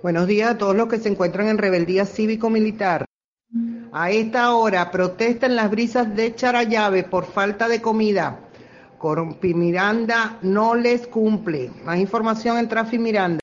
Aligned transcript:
Buenos 0.00 0.28
días 0.28 0.52
a 0.52 0.58
todos 0.58 0.76
los 0.76 0.86
que 0.86 0.98
se 0.98 1.08
encuentran 1.08 1.48
en 1.48 1.58
rebeldía 1.58 2.06
cívico-militar. 2.06 3.04
A 3.90 4.12
esta 4.12 4.54
hora 4.54 4.92
protestan 4.92 5.56
las 5.56 5.72
brisas 5.72 6.14
de 6.14 6.36
Charayave 6.36 7.02
por 7.02 7.26
falta 7.26 7.66
de 7.66 7.82
comida. 7.82 8.38
Corpi 8.96 9.54
Miranda 9.54 10.38
no 10.42 10.76
les 10.76 11.08
cumple. 11.08 11.72
Más 11.84 11.98
información 11.98 12.58
en 12.58 12.68
Trafi 12.68 12.96
Miranda. 12.96 13.40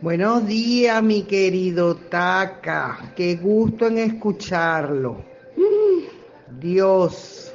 Buenos 0.00 0.46
días, 0.46 1.02
mi 1.02 1.24
querido 1.24 1.96
Taca. 1.96 3.12
Qué 3.14 3.36
gusto 3.36 3.88
en 3.88 3.98
escucharlo. 3.98 5.22
Dios. 6.58 7.52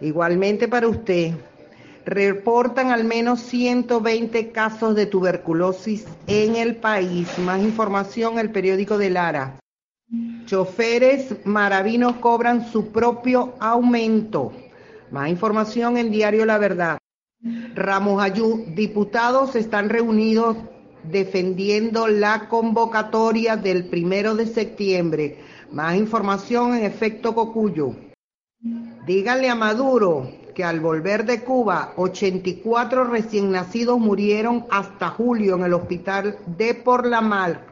Igualmente 0.00 0.68
para 0.68 0.88
usted 0.88 1.34
reportan 2.10 2.90
al 2.90 3.04
menos 3.04 3.40
120 3.40 4.50
casos 4.50 4.96
de 4.96 5.06
tuberculosis 5.06 6.06
en 6.26 6.56
el 6.56 6.74
país. 6.74 7.38
Más 7.38 7.62
información, 7.62 8.40
el 8.40 8.50
periódico 8.50 8.98
de 8.98 9.10
Lara. 9.10 9.60
Choferes 10.44 11.36
maravinos 11.46 12.16
cobran 12.16 12.68
su 12.68 12.88
propio 12.90 13.54
aumento. 13.60 14.52
Más 15.12 15.28
información 15.28 15.96
en 15.96 16.10
Diario 16.10 16.44
La 16.46 16.58
Verdad. 16.58 16.98
Ramos 17.76 18.20
Ayú, 18.20 18.64
diputados 18.74 19.54
están 19.54 19.88
reunidos 19.88 20.56
defendiendo 21.04 22.08
la 22.08 22.48
convocatoria 22.48 23.56
del 23.56 23.84
primero 23.84 24.34
de 24.34 24.46
septiembre. 24.46 25.38
Más 25.70 25.94
información 25.94 26.74
en 26.74 26.84
efecto 26.84 27.36
Cocuyo. 27.36 27.94
Díganle 29.06 29.48
a 29.48 29.54
Maduro 29.54 30.39
que 30.54 30.64
al 30.64 30.80
volver 30.80 31.24
de 31.24 31.42
Cuba, 31.42 31.92
84 31.96 33.04
recién 33.04 33.50
nacidos 33.50 33.98
murieron 33.98 34.66
hasta 34.70 35.08
julio 35.08 35.56
en 35.56 35.64
el 35.64 35.74
hospital 35.74 36.38
de 36.46 36.74
Por 36.74 37.06
la 37.06 37.20
Mar, 37.20 37.66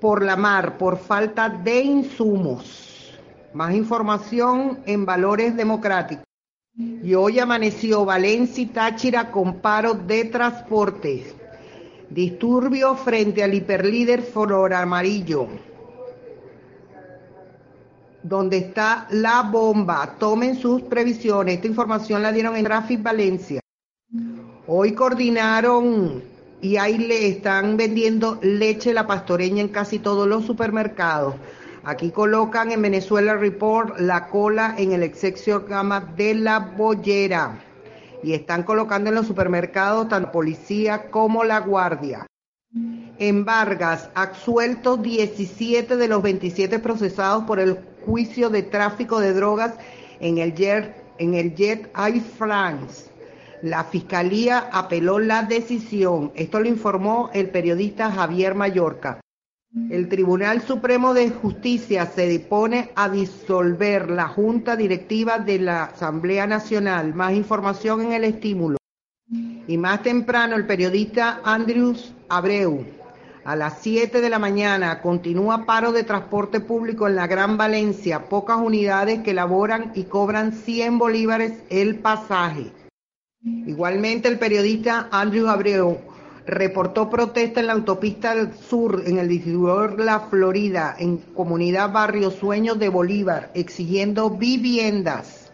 por 0.00 0.24
la 0.24 0.36
mar, 0.36 0.78
por 0.78 0.98
falta 0.98 1.48
de 1.48 1.80
insumos. 1.80 3.18
Más 3.52 3.74
información 3.74 4.80
en 4.86 5.04
Valores 5.04 5.56
Democráticos. 5.56 6.24
Y 6.76 7.14
hoy 7.14 7.38
amaneció 7.38 8.04
Valencia 8.04 8.62
y 8.62 8.66
Táchira 8.66 9.30
con 9.30 9.60
paro 9.60 9.94
de 9.94 10.24
transporte. 10.26 11.34
Disturbio 12.08 12.94
frente 12.94 13.42
al 13.42 13.54
hiperlíder 13.54 14.22
Flor 14.22 14.72
Amarillo 14.72 15.48
donde 18.22 18.58
está 18.58 19.06
la 19.10 19.42
bomba. 19.42 20.14
Tomen 20.18 20.56
sus 20.56 20.82
previsiones. 20.82 21.56
Esta 21.56 21.66
información 21.66 22.22
la 22.22 22.32
dieron 22.32 22.56
en 22.56 22.64
Traffic 22.64 23.02
Valencia. 23.02 23.60
Hoy 24.66 24.92
coordinaron 24.92 26.22
y 26.60 26.76
ahí 26.76 26.98
le 26.98 27.28
están 27.28 27.76
vendiendo 27.76 28.38
leche 28.42 28.92
la 28.92 29.06
pastoreña 29.06 29.62
en 29.62 29.68
casi 29.68 29.98
todos 29.98 30.28
los 30.28 30.44
supermercados. 30.44 31.34
Aquí 31.82 32.10
colocan 32.10 32.70
en 32.72 32.82
Venezuela 32.82 33.34
Report 33.34 33.98
la 33.98 34.28
cola 34.28 34.74
en 34.76 34.92
el 34.92 35.02
excepción 35.02 35.64
gama 35.66 36.00
de 36.00 36.34
la 36.34 36.58
bollera. 36.58 37.58
Y 38.22 38.34
están 38.34 38.64
colocando 38.64 39.08
en 39.08 39.16
los 39.16 39.26
supermercados 39.26 40.08
tanto 40.08 40.30
policía 40.30 41.10
como 41.10 41.42
la 41.42 41.60
guardia. 41.60 42.26
En 43.18 43.44
Vargas, 43.44 44.10
absueltos 44.14 45.02
17 45.02 45.96
de 45.96 46.08
los 46.08 46.22
27 46.22 46.78
procesados 46.78 47.44
por 47.44 47.58
el 47.58 47.78
juicio 48.04 48.50
de 48.50 48.62
tráfico 48.62 49.20
de 49.20 49.32
drogas 49.32 49.74
en 50.20 50.38
el 50.38 50.54
Jet, 50.54 50.94
en 51.18 51.34
el 51.34 51.54
Jet 51.54 51.90
Air 51.96 52.20
France. 52.20 53.10
La 53.62 53.84
fiscalía 53.84 54.70
apeló 54.72 55.18
la 55.18 55.42
decisión. 55.42 56.32
Esto 56.34 56.60
lo 56.60 56.68
informó 56.68 57.30
el 57.34 57.50
periodista 57.50 58.10
Javier 58.10 58.54
Mallorca. 58.54 59.20
El 59.90 60.08
Tribunal 60.08 60.62
Supremo 60.62 61.14
de 61.14 61.30
Justicia 61.30 62.06
se 62.06 62.26
dispone 62.26 62.90
a 62.96 63.08
disolver 63.08 64.10
la 64.10 64.28
Junta 64.28 64.76
Directiva 64.76 65.38
de 65.38 65.58
la 65.60 65.84
Asamblea 65.84 66.46
Nacional. 66.46 67.14
Más 67.14 67.34
información 67.34 68.00
en 68.00 68.12
el 68.14 68.24
estímulo. 68.24 68.78
Y 69.68 69.76
más 69.76 70.02
temprano 70.02 70.56
el 70.56 70.66
periodista 70.66 71.40
Andrews 71.44 72.12
Abreu 72.28 72.99
a 73.44 73.56
las 73.56 73.78
7 73.80 74.20
de 74.20 74.30
la 74.30 74.38
mañana 74.38 75.00
continúa 75.00 75.64
paro 75.64 75.92
de 75.92 76.04
transporte 76.04 76.60
público 76.60 77.08
en 77.08 77.16
la 77.16 77.26
Gran 77.26 77.56
Valencia, 77.56 78.28
pocas 78.28 78.58
unidades 78.58 79.20
que 79.20 79.34
laboran 79.34 79.92
y 79.94 80.04
cobran 80.04 80.52
100 80.52 80.98
bolívares 80.98 81.54
el 81.70 81.98
pasaje. 81.98 82.72
Igualmente 83.42 84.28
el 84.28 84.38
periodista 84.38 85.08
Andrew 85.10 85.48
Abreu 85.48 85.98
reportó 86.46 87.08
protesta 87.08 87.60
en 87.60 87.68
la 87.68 87.72
autopista 87.72 88.34
del 88.34 88.52
sur 88.54 89.02
en 89.06 89.18
el 89.18 89.28
distribuidor 89.28 89.98
La 90.00 90.20
Florida, 90.20 90.94
en 90.98 91.18
comunidad 91.18 91.92
Barrio 91.92 92.30
Sueños 92.30 92.78
de 92.78 92.88
Bolívar, 92.88 93.50
exigiendo 93.54 94.30
viviendas. 94.30 95.52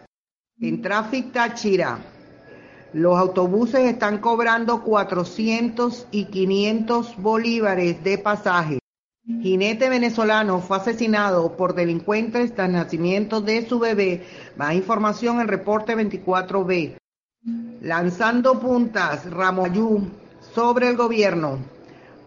En 0.59 0.81
Tráfico 0.81 1.29
Táchira, 1.33 1.99
los 2.93 3.17
autobuses 3.17 3.81
están 3.81 4.19
cobrando 4.19 4.81
400 4.83 6.07
y 6.11 6.25
500 6.25 7.17
bolívares 7.17 8.03
de 8.03 8.17
pasaje. 8.17 8.79
Jinete 9.25 9.89
venezolano 9.89 10.61
fue 10.61 10.77
asesinado 10.77 11.57
por 11.57 11.75
delincuentes 11.75 12.55
tras 12.55 12.69
nacimiento 12.69 13.41
de 13.41 13.67
su 13.67 13.77
bebé. 13.77 14.25
Más 14.55 14.73
información 14.73 15.41
en 15.41 15.49
reporte 15.49 15.97
24B. 15.97 16.95
Lanzando 17.81 18.59
puntas, 18.59 19.29
Ramoyú 19.29 20.07
sobre 20.55 20.87
el 20.87 20.95
gobierno. 20.95 21.59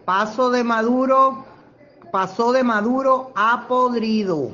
Paso 0.05 0.51
de 0.51 0.63
Maduro, 0.63 1.45
pasó 2.11 2.51
de 2.51 2.63
Maduro 2.63 3.31
a 3.35 3.67
podrido. 3.67 4.51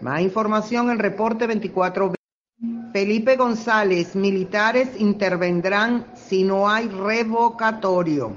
Más 0.00 0.22
información 0.22 0.90
en 0.90 0.98
reporte 0.98 1.48
24B. 1.48 2.19
Felipe 2.92 3.36
González, 3.36 4.16
militares 4.16 4.88
intervendrán 4.98 6.06
si 6.16 6.42
no 6.42 6.68
hay 6.68 6.88
revocatorio. 6.88 8.32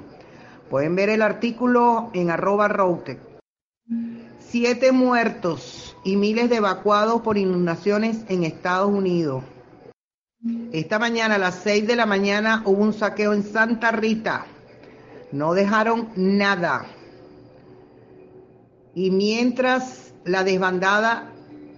Pueden 0.70 0.94
ver 0.94 1.08
el 1.08 1.22
artículo 1.22 2.10
en 2.14 2.30
arroba 2.30 2.68
route. 2.68 3.18
Siete 4.38 4.92
muertos 4.92 5.96
y 6.04 6.16
miles 6.16 6.50
de 6.50 6.56
evacuados 6.56 7.22
por 7.22 7.36
inundaciones 7.36 8.24
en 8.28 8.44
Estados 8.44 8.90
Unidos. 8.90 9.42
Esta 10.72 11.00
mañana 11.00 11.34
a 11.34 11.38
las 11.38 11.56
seis 11.56 11.86
de 11.86 11.96
la 11.96 12.06
mañana 12.06 12.62
hubo 12.64 12.82
un 12.82 12.92
saqueo 12.92 13.32
en 13.32 13.42
Santa 13.42 13.90
Rita. 13.90 14.46
No 15.32 15.54
dejaron 15.54 16.10
nada. 16.14 16.86
Y 18.94 19.10
mientras 19.10 20.14
la 20.24 20.44
desbandada 20.44 21.33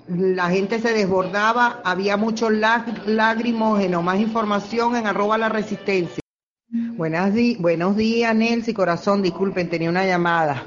la 0.09 0.51
gente 0.51 0.81
se 0.81 0.93
desbordaba, 0.93 1.81
había 1.85 2.17
muchos 2.17 2.53
lagrimógenos. 2.53 4.05
Más 4.05 4.21
información 4.21 4.97
en 4.97 5.07
arroba 5.07 5.39
la 5.39 5.49
resistencia. 5.49 6.21
Buenas 6.69 7.33
buenos 7.59 7.97
días, 7.97 8.35
Nelsi, 8.35 8.73
corazón, 8.73 9.23
disculpen, 9.23 9.69
tenía 9.69 9.91
una 9.91 10.07
llamada. 10.07 10.65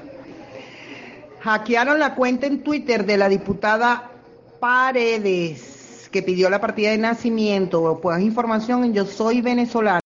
Hackearon 1.41 1.99
la 1.99 2.15
cuenta 2.15 2.47
en 2.47 2.63
Twitter 2.63 3.05
de 3.05 3.17
la 3.17 3.29
diputada 3.29 4.11
Paredes, 4.59 6.09
que 6.11 6.21
pidió 6.21 6.49
la 6.49 6.59
partida 6.59 6.91
de 6.91 6.97
nacimiento. 6.97 7.99
Pues 8.01 8.21
información 8.21 8.83
en 8.83 8.93
Yo 8.93 9.05
Soy 9.05 9.41
Venezolano. 9.41 10.01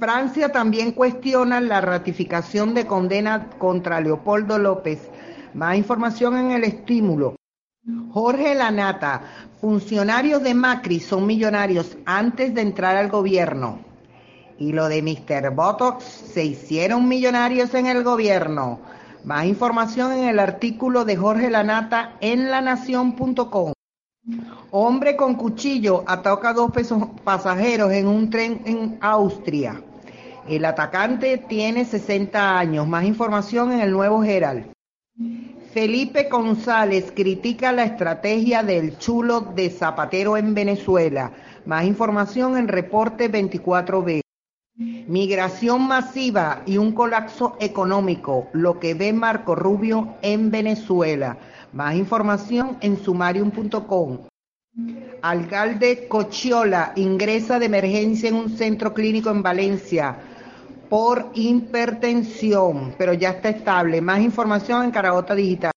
Francia 0.00 0.50
también 0.50 0.92
cuestiona 0.92 1.60
la 1.60 1.80
ratificación 1.80 2.74
de 2.74 2.86
condena 2.86 3.50
contra 3.58 4.00
Leopoldo 4.00 4.58
López. 4.58 5.08
Más 5.54 5.76
información 5.76 6.36
en 6.36 6.50
el 6.50 6.64
estímulo. 6.64 7.35
Jorge 8.12 8.56
Lanata, 8.56 9.22
funcionarios 9.60 10.42
de 10.42 10.54
Macri 10.54 10.98
son 10.98 11.24
millonarios 11.24 11.96
antes 12.04 12.52
de 12.52 12.62
entrar 12.62 12.96
al 12.96 13.08
gobierno. 13.08 13.78
Y 14.58 14.72
lo 14.72 14.88
de 14.88 15.02
Mr. 15.02 15.54
Botox, 15.54 16.02
se 16.02 16.44
hicieron 16.44 17.06
millonarios 17.06 17.74
en 17.74 17.86
el 17.86 18.02
gobierno. 18.02 18.80
Más 19.22 19.46
información 19.46 20.12
en 20.12 20.24
el 20.24 20.40
artículo 20.40 21.04
de 21.04 21.16
Jorge 21.16 21.48
Lanata 21.48 22.16
en 22.20 22.50
lanación.com. 22.50 23.72
Hombre 24.72 25.14
con 25.14 25.34
cuchillo 25.34 26.02
ataca 26.08 26.48
a 26.48 26.54
dos 26.54 26.72
pasajeros 27.22 27.92
en 27.92 28.08
un 28.08 28.30
tren 28.30 28.62
en 28.64 28.98
Austria. 29.00 29.80
El 30.48 30.64
atacante 30.64 31.38
tiene 31.38 31.84
60 31.84 32.58
años. 32.58 32.88
Más 32.88 33.04
información 33.04 33.70
en 33.70 33.80
el 33.80 33.92
nuevo 33.92 34.24
Herald. 34.24 34.72
Felipe 35.76 36.30
González 36.30 37.12
critica 37.14 37.70
la 37.70 37.84
estrategia 37.84 38.62
del 38.62 38.96
chulo 38.96 39.42
de 39.42 39.68
Zapatero 39.68 40.38
en 40.38 40.54
Venezuela. 40.54 41.32
Más 41.66 41.84
información 41.84 42.56
en 42.56 42.66
reporte 42.66 43.30
24B. 43.30 44.22
Migración 45.06 45.86
masiva 45.86 46.62
y 46.64 46.78
un 46.78 46.92
colapso 46.92 47.58
económico, 47.60 48.48
lo 48.54 48.80
que 48.80 48.94
ve 48.94 49.12
Marco 49.12 49.54
Rubio 49.54 50.14
en 50.22 50.50
Venezuela. 50.50 51.36
Más 51.74 51.94
información 51.94 52.78
en 52.80 52.96
sumarium.com. 52.96 54.20
Alcalde 55.20 56.08
Cochiola 56.08 56.94
ingresa 56.96 57.58
de 57.58 57.66
emergencia 57.66 58.30
en 58.30 58.36
un 58.36 58.48
centro 58.48 58.94
clínico 58.94 59.28
en 59.28 59.42
Valencia 59.42 60.16
por 60.88 61.30
hipertensión, 61.34 62.94
pero 62.98 63.12
ya 63.12 63.30
está 63.30 63.48
estable. 63.48 64.00
Más 64.00 64.20
información 64.20 64.84
en 64.84 64.90
Caragota 64.90 65.34
Digital. 65.34 65.72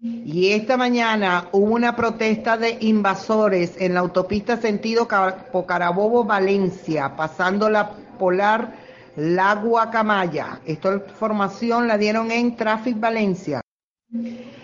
Y 0.00 0.50
esta 0.50 0.76
mañana 0.76 1.48
hubo 1.52 1.74
una 1.74 1.94
protesta 1.94 2.56
de 2.56 2.76
invasores 2.80 3.80
en 3.80 3.94
la 3.94 4.00
autopista 4.00 4.56
sentido 4.56 5.06
Pocarabobo-Valencia, 5.06 7.14
pasando 7.14 7.70
la 7.70 7.90
polar 8.18 8.74
La 9.14 9.54
Guacamaya. 9.54 10.60
Esta 10.66 10.94
información 10.94 11.86
la 11.86 11.98
dieron 11.98 12.32
en 12.32 12.56
Traffic 12.56 12.98
Valencia. 12.98 13.60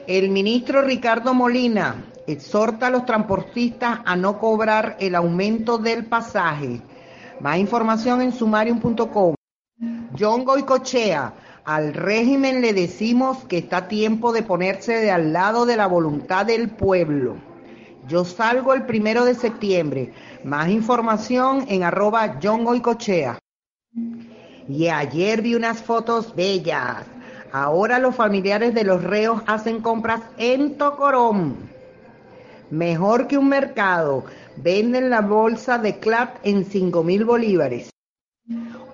El 0.09 0.31
ministro 0.31 0.83
Ricardo 0.83 1.35
Molina 1.35 2.05
exhorta 2.27 2.89
a 2.89 2.91
los 2.91 3.07
transportistas 3.07 4.01
a 4.05 4.17
no 4.17 4.39
cobrar 4.39 4.97
el 4.99 5.15
aumento 5.15 5.79
del 5.79 6.05
pasaje. 6.05 6.81
Más 7.41 7.59
información 7.59 8.23
en 8.23 8.33
sumarium.com. 8.33 9.38
John 10.19 10.45
Goicochea 10.45 11.33
al 11.65 11.95
régimen 11.95 12.63
le 12.63 12.73
decimos 12.73 13.45
que 13.45 13.59
está 13.59 13.87
tiempo 13.87 14.33
de 14.33 14.43
ponerse 14.43 14.95
de 14.95 15.11
al 15.11 15.33
lado 15.33 15.67
de 15.67 15.77
la 15.77 15.87
voluntad 15.87 16.47
del 16.47 16.71
pueblo. 16.71 17.37
Yo 18.09 18.25
salgo 18.25 18.75
el 18.75 18.87
primero 18.87 19.25
de 19.25 19.35
septiembre. 19.35 20.13
Más 20.43 20.69
información 20.71 21.67
en 21.69 21.85
arroba 21.85 22.39
John. 22.43 22.67
Y 24.69 24.89
ayer 24.89 25.43
vi 25.43 25.55
unas 25.55 25.83
fotos 25.83 26.35
bellas. 26.35 27.05
Ahora 27.53 27.99
los 27.99 28.17
familiares 28.17 28.75
de 28.75 28.85
los 28.85 29.05
reos 29.05 29.43
hacen 29.47 29.81
compras 29.81 30.23
en 30.39 30.77
Tocorón. 30.77 31.57
Mejor 32.71 33.29
que 33.29 33.39
un 33.39 33.49
mercado. 33.49 34.25
Venden 34.57 35.11
la 35.11 35.21
bolsa 35.21 35.79
de 35.79 35.99
CLAT 35.99 36.39
en 36.43 36.65
5 36.65 37.05
mil 37.05 37.25
bolívares. 37.25 37.91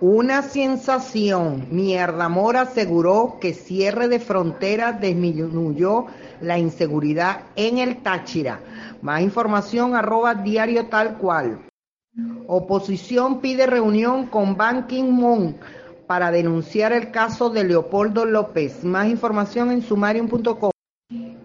Una 0.01 0.43
sensación. 0.43 1.69
Mierda 1.71 2.29
Mora 2.29 2.63
aseguró 2.63 3.39
que 3.41 3.55
cierre 3.55 4.09
de 4.09 4.19
fronteras 4.19 5.01
disminuyó 5.01 6.07
la 6.41 6.59
inseguridad 6.59 7.43
en 7.55 7.79
el 7.79 8.03
Táchira. 8.03 8.61
Más 9.03 9.23
información 9.23 9.95
arroba 9.95 10.35
diario 10.35 10.87
tal 10.87 11.17
cual. 11.19 11.61
Oposición 12.47 13.41
pide 13.41 13.67
reunión 13.67 14.27
con 14.27 14.57
Ban 14.57 14.87
Ki-moon 14.87 15.57
para 16.07 16.31
denunciar 16.31 16.93
el 16.93 17.11
caso 17.11 17.51
de 17.51 17.65
Leopoldo 17.65 18.25
López. 18.25 18.85
Más 18.85 19.07
información 19.07 19.71
en 19.71 19.83
sumarium.com. 19.83 20.71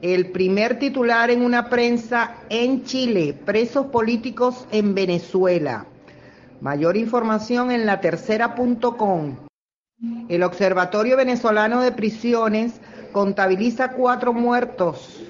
El 0.02 0.32
primer 0.32 0.80
titular 0.80 1.30
en 1.30 1.44
una 1.44 1.70
prensa 1.70 2.38
en 2.50 2.84
Chile, 2.84 3.34
presos 3.46 3.88
políticos 3.88 4.66
en 4.72 4.96
Venezuela. 4.96 5.86
Mayor 6.62 6.98
información 6.98 7.72
en 7.72 7.86
la 7.86 8.02
tercera.com. 8.02 9.38
El 10.28 10.44
Observatorio 10.44 11.16
Venezolano 11.16 11.80
de 11.80 11.94
Prisiones 11.94 12.82
contabiliza 13.14 13.92
cuatro 13.94 14.34
muertos, 14.34 15.24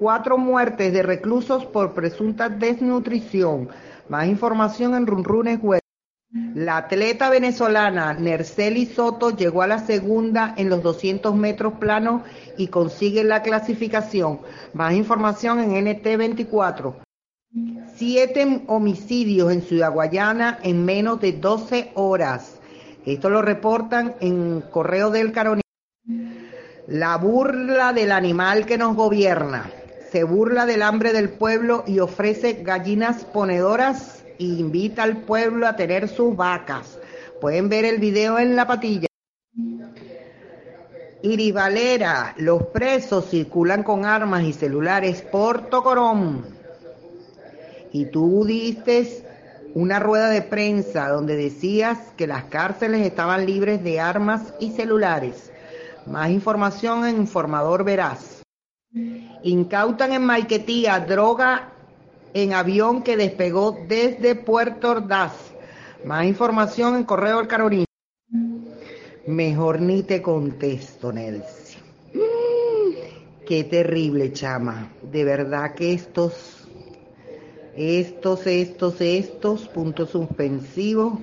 cuatro 0.00 0.38
muertes 0.38 0.92
de 0.92 1.04
reclusos 1.04 1.66
por 1.66 1.94
presunta 1.94 2.48
desnutrición. 2.48 3.68
Más 4.08 4.26
información 4.26 4.96
en 4.96 5.06
Runrunes 5.06 5.60
Web. 5.62 5.80
La 6.54 6.78
atleta 6.78 7.30
venezolana 7.30 8.14
Nerceli 8.14 8.86
Soto 8.86 9.30
llegó 9.30 9.62
a 9.62 9.68
la 9.68 9.78
segunda 9.78 10.52
en 10.56 10.68
los 10.68 10.82
200 10.82 11.32
metros 11.36 11.74
planos 11.74 12.22
y 12.58 12.68
consigue 12.68 13.22
la 13.22 13.42
clasificación. 13.42 14.40
Más 14.74 14.94
información 14.94 15.60
en 15.60 15.86
NT24. 15.86 16.94
Siete 17.96 18.62
homicidios 18.66 19.52
en 19.52 19.60
Ciudad 19.60 19.92
Guayana 19.92 20.58
en 20.62 20.86
menos 20.86 21.20
de 21.20 21.32
12 21.32 21.92
horas. 21.96 22.58
Esto 23.04 23.28
lo 23.28 23.42
reportan 23.42 24.14
en 24.20 24.62
Correo 24.62 25.10
del 25.10 25.32
Caroní. 25.32 25.60
La 26.86 27.18
burla 27.18 27.92
del 27.92 28.10
animal 28.10 28.64
que 28.64 28.78
nos 28.78 28.96
gobierna. 28.96 29.70
Se 30.10 30.24
burla 30.24 30.64
del 30.64 30.80
hambre 30.80 31.12
del 31.12 31.28
pueblo 31.28 31.84
y 31.86 31.98
ofrece 31.98 32.62
gallinas 32.62 33.24
ponedoras 33.24 34.24
e 34.38 34.44
invita 34.44 35.02
al 35.02 35.18
pueblo 35.18 35.66
a 35.66 35.76
tener 35.76 36.08
sus 36.08 36.34
vacas. 36.34 36.98
Pueden 37.38 37.68
ver 37.68 37.84
el 37.84 37.98
video 37.98 38.38
en 38.38 38.56
la 38.56 38.66
patilla. 38.66 39.08
Iribalera, 41.22 42.34
los 42.38 42.62
presos 42.68 43.28
circulan 43.28 43.82
con 43.82 44.06
armas 44.06 44.42
y 44.44 44.54
celulares 44.54 45.20
por 45.20 45.68
Tocorón 45.68 46.61
y 47.92 48.06
tú 48.06 48.44
diste 48.44 49.06
una 49.74 49.98
rueda 49.98 50.30
de 50.30 50.42
prensa 50.42 51.08
donde 51.08 51.36
decías 51.36 51.98
que 52.16 52.26
las 52.26 52.44
cárceles 52.44 53.06
estaban 53.06 53.46
libres 53.46 53.82
de 53.84 54.00
armas 54.00 54.54
y 54.58 54.72
celulares. 54.72 55.52
Más 56.06 56.30
información 56.30 57.06
en 57.06 57.16
Informador 57.18 57.84
Verás. 57.84 58.42
Incautan 59.42 60.12
en 60.12 60.24
Maiquetía 60.24 61.00
droga 61.00 61.72
en 62.34 62.54
avión 62.54 63.02
que 63.02 63.16
despegó 63.16 63.78
desde 63.88 64.34
Puerto 64.34 64.90
Ordaz. 64.90 65.32
Más 66.04 66.24
información 66.24 66.96
en 66.96 67.04
Correo 67.04 67.38
del 67.38 67.46
Carolina. 67.46 67.84
Mejor 69.26 69.80
ni 69.80 70.02
te 70.02 70.20
contesto, 70.20 71.12
Nelson. 71.12 71.82
Qué 73.46 73.64
terrible, 73.64 74.32
chama. 74.32 74.90
De 75.02 75.24
verdad 75.24 75.74
que 75.74 75.92
estos 75.92 76.61
estos, 77.76 78.46
estos, 78.46 79.00
estos, 79.00 79.68
puntos 79.68 80.10
suspensivos, 80.10 81.18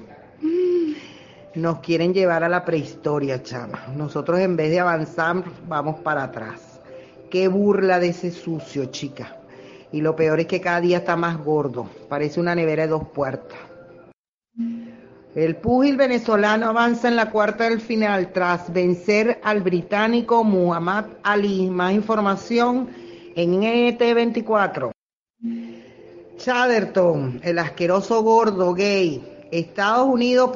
nos 1.56 1.80
quieren 1.80 2.14
llevar 2.14 2.44
a 2.44 2.50
la 2.50 2.66
prehistoria, 2.66 3.44
chama. 3.44 3.88
Nosotros 3.96 4.40
en 4.40 4.56
vez 4.56 4.72
de 4.72 4.80
avanzar, 4.80 5.44
vamos 5.68 6.00
para 6.00 6.24
atrás. 6.24 6.80
Qué 7.30 7.48
burla 7.48 8.00
de 8.00 8.10
ese 8.10 8.32
sucio, 8.32 8.86
chica. 8.86 9.38
Y 9.92 10.02
lo 10.02 10.16
peor 10.16 10.40
es 10.40 10.48
que 10.48 10.62
cada 10.62 10.82
día 10.82 10.98
está 11.00 11.16
más 11.16 11.38
gordo. 11.44 11.90
Parece 12.08 12.40
una 12.40 12.56
nevera 12.56 12.84
de 12.84 12.90
dos 12.90 13.08
puertas. 13.10 13.58
El 15.36 15.56
púgil 15.58 15.96
venezolano 15.96 16.68
avanza 16.68 17.08
en 17.08 17.16
la 17.16 17.30
cuarta 17.30 17.70
del 17.70 17.82
final 17.82 18.32
tras 18.32 18.72
vencer 18.74 19.40
al 19.44 19.62
británico 19.62 20.44
Muhammad 20.44 21.06
Ali. 21.24 21.70
Más 21.70 21.94
información 21.94 22.90
en 23.36 23.62
NT24. 23.62 24.92
Chatterton, 26.40 27.42
el 27.44 27.60
asqueroso 27.60 28.24
gordo 28.24 28.74
gay. 28.74 29.22
Estados 29.52 30.08
Unidos 30.08 30.52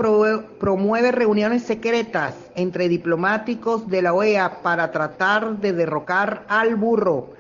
promueve 0.60 1.12
reuniones 1.12 1.64
secretas 1.64 2.36
entre 2.56 2.88
diplomáticos 2.88 3.90
de 3.90 4.02
la 4.02 4.14
OEA 4.14 4.62
para 4.62 4.92
tratar 4.92 5.58
de 5.58 5.74
derrocar 5.74 6.46
al 6.48 6.76
burro. 6.76 7.32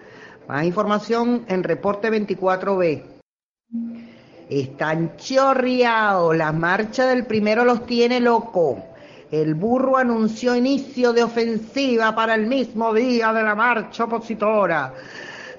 Más 0.49 0.65
información 0.65 1.45
en 1.47 1.63
reporte 1.63 2.11
24B. 2.11 3.03
Están 4.49 5.15
chorreados. 5.15 6.35
La 6.35 6.51
marcha 6.51 7.05
del 7.05 7.25
primero 7.25 7.63
los 7.63 7.85
tiene 7.85 8.19
loco. 8.19 8.83
El 9.31 9.55
burro 9.55 9.95
anunció 9.95 10.53
inicio 10.53 11.13
de 11.13 11.23
ofensiva 11.23 12.13
para 12.13 12.35
el 12.35 12.47
mismo 12.47 12.93
día 12.93 13.31
de 13.31 13.41
la 13.41 13.55
marcha 13.55 14.03
opositora. 14.03 14.93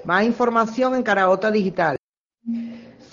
Más 0.04 0.24
información 0.24 0.94
en 0.96 1.02
Caragota 1.02 1.50
Digital. 1.50 1.96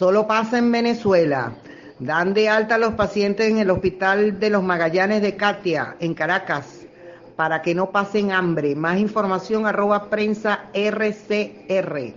Solo 0.01 0.25
pasa 0.25 0.57
en 0.57 0.71
Venezuela. 0.71 1.53
Dan 1.99 2.33
de 2.33 2.49
alta 2.49 2.73
a 2.73 2.77
los 2.79 2.95
pacientes 2.95 3.47
en 3.47 3.59
el 3.59 3.69
hospital 3.69 4.39
de 4.39 4.49
los 4.49 4.63
Magallanes 4.63 5.21
de 5.21 5.35
Katia, 5.35 5.95
en 5.99 6.15
Caracas, 6.15 6.87
para 7.35 7.61
que 7.61 7.75
no 7.75 7.91
pasen 7.91 8.31
hambre. 8.31 8.75
Más 8.75 8.97
información 8.97 9.67
arroba 9.67 10.09
prensa 10.09 10.71
RCR. 10.73 12.15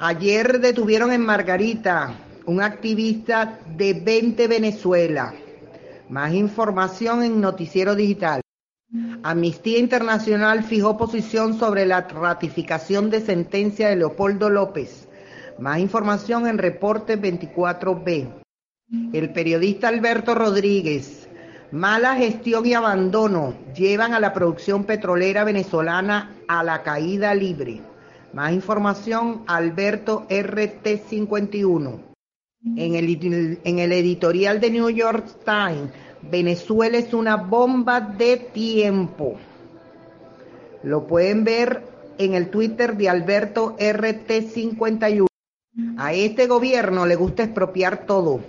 Ayer 0.00 0.58
detuvieron 0.58 1.12
en 1.12 1.20
Margarita 1.20 2.14
un 2.46 2.62
activista 2.62 3.58
de 3.76 3.92
20 3.92 4.48
Venezuela. 4.48 5.34
Más 6.08 6.32
información 6.32 7.24
en 7.24 7.42
Noticiero 7.42 7.94
Digital. 7.94 8.40
Amnistía 9.22 9.78
Internacional 9.78 10.62
fijó 10.62 10.96
posición 10.96 11.58
sobre 11.58 11.84
la 11.84 12.08
ratificación 12.08 13.10
de 13.10 13.20
sentencia 13.20 13.90
de 13.90 13.96
Leopoldo 13.96 14.48
López 14.48 15.08
más 15.62 15.78
información 15.78 16.48
en 16.48 16.58
Reporte 16.58 17.16
24B. 17.16 18.26
El 19.12 19.32
periodista 19.32 19.86
Alberto 19.86 20.34
Rodríguez. 20.34 21.28
Mala 21.70 22.16
gestión 22.16 22.66
y 22.66 22.74
abandono 22.74 23.54
llevan 23.72 24.12
a 24.12 24.18
la 24.18 24.32
producción 24.32 24.82
petrolera 24.82 25.44
venezolana 25.44 26.34
a 26.48 26.64
la 26.64 26.82
caída 26.82 27.32
libre. 27.36 27.80
Más 28.32 28.52
información, 28.52 29.44
Alberto 29.46 30.26
RT51. 30.28 32.00
En 32.76 32.94
el, 32.96 33.60
en 33.62 33.78
el 33.78 33.92
editorial 33.92 34.60
de 34.60 34.70
New 34.70 34.90
York 34.90 35.26
Times, 35.44 35.92
Venezuela 36.22 36.98
es 36.98 37.14
una 37.14 37.36
bomba 37.36 38.00
de 38.00 38.36
tiempo. 38.36 39.36
Lo 40.82 41.06
pueden 41.06 41.44
ver 41.44 41.84
en 42.18 42.34
el 42.34 42.50
Twitter 42.50 42.96
de 42.96 43.08
Alberto 43.08 43.76
RT51. 43.78 45.26
A 45.96 46.12
este 46.12 46.46
gobierno 46.46 47.06
le 47.06 47.16
gusta 47.16 47.44
expropiar 47.44 48.06
todo, 48.06 48.40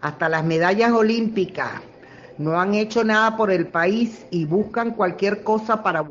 hasta 0.00 0.28
las 0.28 0.44
medallas 0.44 0.92
olímpicas. 0.92 1.80
No 2.38 2.60
han 2.60 2.74
hecho 2.74 3.04
nada 3.04 3.36
por 3.36 3.50
el 3.50 3.68
país 3.68 4.26
y 4.30 4.46
buscan 4.46 4.92
cualquier 4.92 5.44
cosa 5.44 5.82
para 5.82 6.04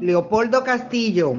Leopoldo 0.00 0.64
Castillo, 0.64 1.36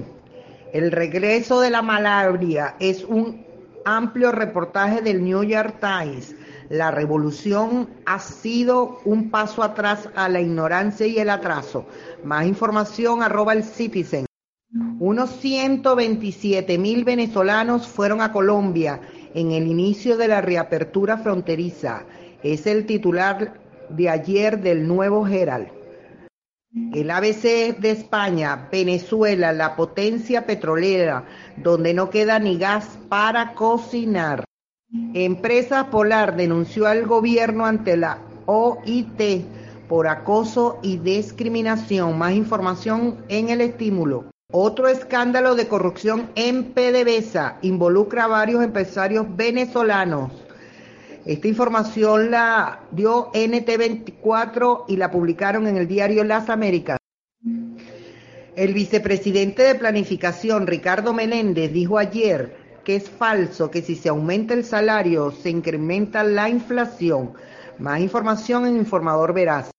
el 0.73 0.89
regreso 0.93 1.59
de 1.59 1.69
la 1.69 1.81
malaria 1.81 2.75
es 2.79 3.03
un 3.03 3.45
amplio 3.83 4.31
reportaje 4.31 5.01
del 5.01 5.21
New 5.21 5.43
York 5.43 5.81
Times. 5.81 6.33
La 6.69 6.91
revolución 6.91 7.89
ha 8.05 8.19
sido 8.19 9.01
un 9.03 9.29
paso 9.29 9.63
atrás 9.63 10.07
a 10.15 10.29
la 10.29 10.39
ignorancia 10.39 11.05
y 11.05 11.19
el 11.19 11.29
atraso. 11.29 11.85
Más 12.23 12.45
información 12.45 13.21
arroba 13.21 13.51
el 13.51 13.65
Citizen. 13.65 14.25
Unos 14.99 15.31
127 15.31 16.77
mil 16.77 17.03
venezolanos 17.03 17.87
fueron 17.87 18.21
a 18.21 18.31
Colombia 18.31 19.01
en 19.33 19.51
el 19.51 19.67
inicio 19.67 20.15
de 20.15 20.29
la 20.29 20.39
reapertura 20.39 21.17
fronteriza. 21.17 22.05
Es 22.41 22.65
el 22.67 22.85
titular 22.85 23.59
de 23.89 24.09
ayer 24.09 24.61
del 24.61 24.87
Nuevo 24.87 25.27
Herald. 25.27 25.67
El 26.93 27.11
ABC 27.11 27.77
de 27.79 27.91
España, 27.91 28.69
Venezuela, 28.71 29.51
la 29.51 29.75
potencia 29.75 30.45
petrolera, 30.45 31.25
donde 31.57 31.93
no 31.93 32.09
queda 32.09 32.39
ni 32.39 32.57
gas 32.57 32.97
para 33.09 33.53
cocinar. 33.55 34.45
Empresa 35.13 35.89
Polar 35.89 36.37
denunció 36.37 36.87
al 36.87 37.05
gobierno 37.07 37.65
ante 37.65 37.97
la 37.97 38.19
OIT 38.45 39.45
por 39.89 40.07
acoso 40.07 40.79
y 40.81 40.95
discriminación. 40.95 42.17
Más 42.17 42.31
información 42.31 43.17
en 43.27 43.49
el 43.49 43.59
estímulo. 43.59 44.31
Otro 44.53 44.89
escándalo 44.89 45.55
de 45.55 45.69
corrupción 45.69 46.29
en 46.35 46.73
PDVSA 46.73 47.59
involucra 47.61 48.25
a 48.25 48.27
varios 48.27 48.61
empresarios 48.61 49.25
venezolanos. 49.37 50.33
Esta 51.25 51.47
información 51.47 52.31
la 52.31 52.81
dio 52.91 53.31
NT24 53.31 54.85
y 54.89 54.97
la 54.97 55.09
publicaron 55.09 55.67
en 55.67 55.77
el 55.77 55.87
diario 55.87 56.25
Las 56.25 56.49
Américas. 56.49 56.97
El 58.57 58.73
vicepresidente 58.73 59.63
de 59.63 59.75
Planificación, 59.75 60.67
Ricardo 60.67 61.13
Meléndez, 61.13 61.71
dijo 61.71 61.97
ayer 61.97 62.53
que 62.83 62.97
es 62.97 63.09
falso 63.09 63.71
que 63.71 63.81
si 63.81 63.95
se 63.95 64.09
aumenta 64.09 64.53
el 64.53 64.65
salario 64.65 65.31
se 65.31 65.49
incrementa 65.49 66.25
la 66.25 66.49
inflación. 66.49 67.31
Más 67.79 68.01
información 68.01 68.65
en 68.65 68.75
Informador 68.75 69.33
Veraz. 69.33 69.71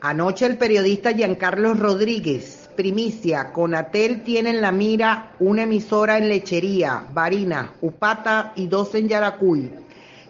Anoche 0.00 0.46
el 0.46 0.58
periodista 0.58 1.12
Giancarlo 1.12 1.74
Rodríguez, 1.74 2.67
primicia, 2.78 3.52
Conatel 3.52 4.22
tiene 4.22 4.50
en 4.50 4.60
la 4.60 4.70
mira 4.70 5.32
una 5.40 5.64
emisora 5.64 6.16
en 6.16 6.28
Lechería, 6.28 7.08
Barina, 7.12 7.72
Upata 7.80 8.52
y 8.54 8.68
dos 8.68 8.94
en 8.94 9.08
Yaracuy 9.08 9.68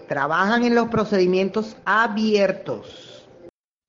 trabajan 0.08 0.64
en 0.64 0.74
los 0.74 0.88
procedimientos 0.88 1.76
abiertos. 1.84 3.28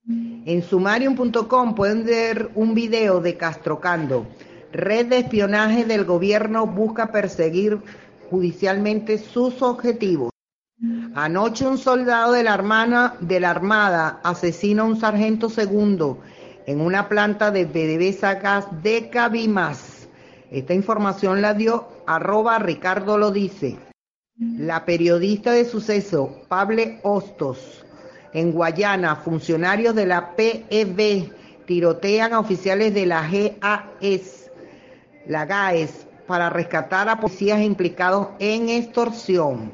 En 0.05 0.61
sumarium.com 0.61 1.73
pueden 1.73 2.03
ver 2.03 2.51
un 2.55 2.73
video 2.73 3.21
de 3.21 3.37
Castrocando. 3.37 4.27
Red 4.73 5.07
de 5.07 5.19
espionaje 5.19 5.85
del 5.85 6.03
gobierno 6.03 6.67
busca 6.67 7.13
perseguir 7.13 7.79
judicialmente 8.29 9.17
sus 9.17 9.61
objetivos. 9.61 10.31
Anoche 11.15 11.65
un 11.65 11.77
soldado 11.77 12.33
de 12.33 12.43
la, 12.43 12.53
Armada, 12.53 13.15
de 13.21 13.39
la 13.39 13.51
Armada 13.51 14.19
asesina 14.23 14.81
a 14.81 14.85
un 14.85 14.99
sargento 14.99 15.49
segundo 15.49 16.19
en 16.65 16.81
una 16.81 17.09
planta 17.09 17.51
de 17.51 17.65
PDVSA 17.65 18.35
Gas 18.35 18.67
de 18.83 19.09
Cabimas. 19.09 20.07
Esta 20.51 20.73
información 20.73 21.41
la 21.41 21.53
dio 21.53 21.87
arroba 22.07 22.59
Ricardo 22.59 23.17
lo 23.17 23.31
dice. 23.31 23.77
La 24.37 24.85
periodista 24.85 25.51
de 25.51 25.65
suceso 25.65 26.43
Pable 26.47 26.99
Hostos, 27.03 27.85
en 28.33 28.51
Guayana, 28.51 29.17
funcionarios 29.17 29.95
de 29.95 30.05
la 30.05 30.35
PEB 30.35 31.33
tirotean 31.65 32.33
a 32.33 32.39
oficiales 32.39 32.93
de 32.93 33.05
la 33.05 33.27
GAES, 33.27 34.49
la 35.27 35.45
GAES, 35.45 36.07
para 36.25 36.49
rescatar 36.49 37.09
a 37.09 37.19
policías 37.19 37.61
implicados 37.61 38.29
en 38.39 38.69
extorsión. 38.69 39.71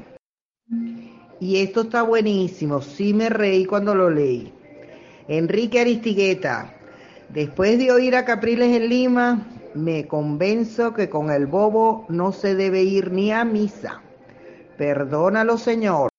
Y 1.38 1.58
esto 1.58 1.82
está 1.82 2.02
buenísimo, 2.02 2.80
sí 2.80 3.12
me 3.12 3.28
reí 3.28 3.66
cuando 3.66 3.94
lo 3.94 4.10
leí. 4.10 4.52
Enrique 5.28 5.80
Aristigueta, 5.80 6.75
después 7.28 7.78
de 7.78 7.92
oír 7.92 8.16
a 8.16 8.24
Capriles 8.24 8.74
en 8.76 8.88
Lima, 8.88 9.46
me 9.74 10.06
convenzo 10.06 10.94
que 10.94 11.10
con 11.10 11.30
el 11.30 11.46
bobo 11.46 12.06
no 12.08 12.32
se 12.32 12.54
debe 12.54 12.82
ir 12.82 13.12
ni 13.12 13.32
a 13.32 13.44
misa. 13.44 14.00
Perdónalo, 14.76 15.58
Señor. 15.58 16.10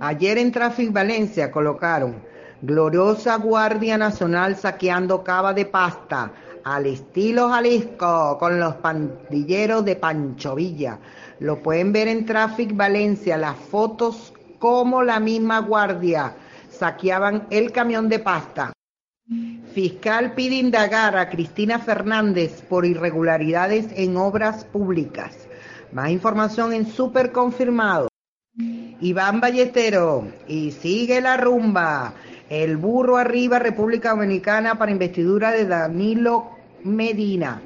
Ayer 0.00 0.38
en 0.38 0.50
Traffic 0.50 0.92
Valencia 0.92 1.50
colocaron 1.50 2.16
gloriosa 2.62 3.36
Guardia 3.36 3.96
Nacional 3.96 4.56
saqueando 4.56 5.22
cava 5.22 5.54
de 5.54 5.64
pasta 5.64 6.32
al 6.64 6.86
estilo 6.86 7.48
Jalisco 7.48 8.36
con 8.38 8.60
los 8.60 8.74
pandilleros 8.76 9.84
de 9.84 9.96
Pancho 9.96 10.54
Villa. 10.54 10.98
Lo 11.38 11.62
pueden 11.62 11.92
ver 11.92 12.08
en 12.08 12.26
Traffic 12.26 12.76
Valencia, 12.76 13.36
las 13.36 13.56
fotos 13.56 14.32
como 14.58 15.02
la 15.02 15.20
misma 15.20 15.60
guardia 15.60 16.34
saqueaban 16.68 17.46
el 17.50 17.72
camión 17.72 18.08
de 18.08 18.18
pasta. 18.18 18.72
Fiscal 19.72 20.34
pide 20.34 20.56
indagar 20.56 21.16
a 21.16 21.28
Cristina 21.28 21.78
Fernández 21.78 22.62
por 22.62 22.84
irregularidades 22.84 23.86
en 23.94 24.16
obras 24.16 24.64
públicas. 24.64 25.46
Más 25.92 26.10
información 26.10 26.72
en 26.72 26.86
Super 26.86 27.30
Confirmado. 27.30 28.08
Iván 29.00 29.40
Ballestero. 29.40 30.26
Y 30.48 30.72
sigue 30.72 31.20
la 31.20 31.36
rumba. 31.36 32.14
El 32.48 32.76
burro 32.76 33.16
arriba, 33.16 33.60
República 33.60 34.10
Dominicana 34.10 34.76
para 34.76 34.90
investidura 34.90 35.52
de 35.52 35.66
Danilo 35.66 36.50
Medina. 36.82 37.62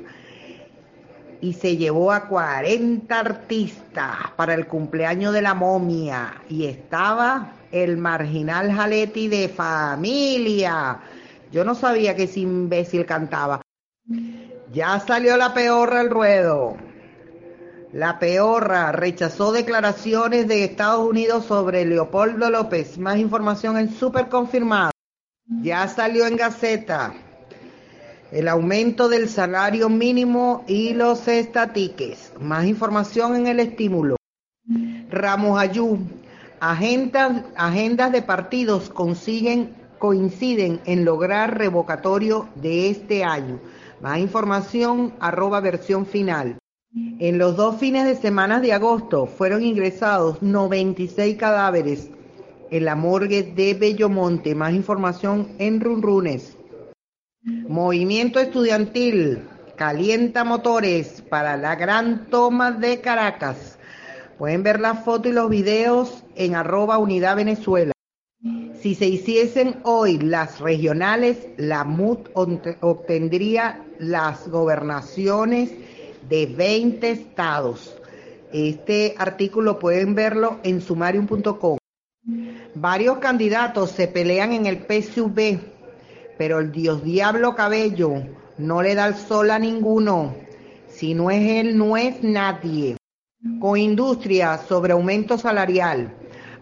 Y 1.41 1.55
se 1.55 1.79
llevó 1.79 2.13
a 2.13 2.29
40 2.29 3.19
artistas 3.19 4.17
para 4.37 4.53
el 4.53 4.67
cumpleaños 4.67 5.33
de 5.33 5.41
la 5.41 5.55
momia. 5.55 6.43
Y 6.51 6.67
estaba 6.67 7.53
el 7.73 7.97
marginal 7.97 8.71
Jaletti 8.71 9.29
de 9.29 9.49
familia. 9.49 11.01
Yo 11.55 11.63
no 11.63 11.77
sabía 11.77 12.17
que 12.17 12.25
ese 12.25 12.41
imbécil 12.41 13.07
cantaba. 13.07 13.63
Ya 14.73 14.99
salió 14.99 15.37
la 15.37 15.55
peor 15.55 15.95
al 15.95 16.11
ruedo. 16.11 16.77
La 17.93 18.19
peorra 18.19 18.91
rechazó 18.91 19.53
declaraciones 19.53 20.49
de 20.49 20.65
Estados 20.65 21.09
Unidos 21.09 21.45
sobre 21.45 21.87
Leopoldo 21.87 22.51
López. 22.51 22.99
Más 22.99 23.19
información 23.19 23.79
en 23.79 23.95
Super 23.95 24.29
Confirmado. 24.29 24.91
Ya 25.63 25.87
salió 25.87 26.27
en 26.27 26.37
Gaceta 26.37 27.15
el 28.33 28.49
aumento 28.49 29.09
del 29.09 29.29
salario 29.29 29.89
mínimo 29.89 30.65
y 30.67 30.93
los 30.93 31.29
estatiques. 31.29 32.33
Más 32.41 32.65
información 32.67 33.37
en 33.37 33.47
el 33.47 33.61
estímulo. 33.61 34.17
Ramos 35.09 35.61
Ayú. 35.61 36.01
Agendas 36.59 38.11
de 38.11 38.23
partidos 38.23 38.91
consiguen, 38.91 39.84
coinciden 39.99 40.81
en 40.85 41.05
lograr 41.05 41.59
revocatorio 41.59 42.49
de 42.57 42.91
este 42.91 43.25
año. 43.25 43.61
Más 44.01 44.19
información, 44.19 45.15
arroba 45.21 45.61
versión 45.61 46.07
final. 46.07 46.59
En 47.19 47.39
los 47.39 47.57
dos 47.57 47.77
fines 47.77 48.05
de 48.05 48.15
semana 48.15 48.61
de 48.61 48.73
agosto 48.73 49.27
fueron 49.27 49.63
ingresados 49.65 50.43
96 50.43 51.37
cadáveres 51.37 52.11
en 52.71 52.85
la 52.85 52.95
morgue 52.95 53.43
de 53.43 53.75
Bellomonte. 53.75 54.55
Más 54.55 54.75
información 54.75 55.49
en 55.59 55.81
Runrunes. 55.81 56.57
Movimiento 57.43 58.41
estudiantil 58.41 59.49
calienta 59.77 60.45
motores 60.45 61.23
para 61.23 61.57
la 61.57 61.77
gran 61.77 62.27
toma 62.31 62.73
de 62.73 63.01
Caracas. 63.01 63.79
Pueden 64.39 64.63
ver 64.63 64.81
la 64.81 64.95
foto 64.95 65.29
y 65.29 65.33
los 65.33 65.49
videos 65.49 66.25
en 66.35 66.55
arroba 66.55 66.99
unidad 66.99 67.37
Venezuela. 67.37 67.94
Si 68.85 68.95
se 68.95 69.07
hiciesen 69.07 69.76
hoy 69.85 70.19
las 70.19 70.61
regionales, 70.61 71.38
la 71.57 71.85
MUT 71.85 72.29
obtendría 72.83 73.83
las 73.99 74.47
gobernaciones 74.47 75.71
de 76.29 76.45
20 76.45 77.11
estados. 77.11 77.97
Este 78.53 79.14
artículo 79.17 79.79
pueden 79.79 80.14
verlo 80.14 80.59
en 80.64 80.83
sumarium.com. 80.83 81.79
Varios 82.75 83.17
candidatos 83.21 83.91
se 83.91 84.07
pelean 84.07 84.53
en 84.53 84.67
el 84.67 84.85
PSV, 84.87 85.61
pero 86.37 86.59
el 86.59 86.71
Dios 86.71 87.03
Diablo 87.03 87.55
Cabello 87.55 88.23
no 88.59 88.83
le 88.83 88.95
da 88.95 89.07
el 89.07 89.14
sol 89.14 89.50
a 89.50 89.59
ninguno. 89.59 90.35
Si 90.88 91.14
no 91.14 91.31
es 91.31 91.43
él, 91.43 91.79
no 91.79 91.97
es 91.97 92.23
nadie. 92.23 92.99
Con 93.61 93.79
industria 93.79 94.59
sobre 94.59 94.93
aumento 94.93 95.38
salarial. 95.38 96.14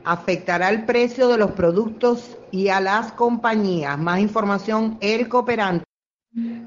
Afectará 0.05 0.71
el 0.71 0.85
precio 0.85 1.29
de 1.29 1.39
los 1.39 1.53
productos 1.53 2.37
y 2.51 2.69
a 2.69 2.81
las 2.81 3.13
compañías. 3.13 3.99
Más 3.99 4.21
información, 4.21 4.99
el 5.01 5.29
cooperante. 5.29 5.85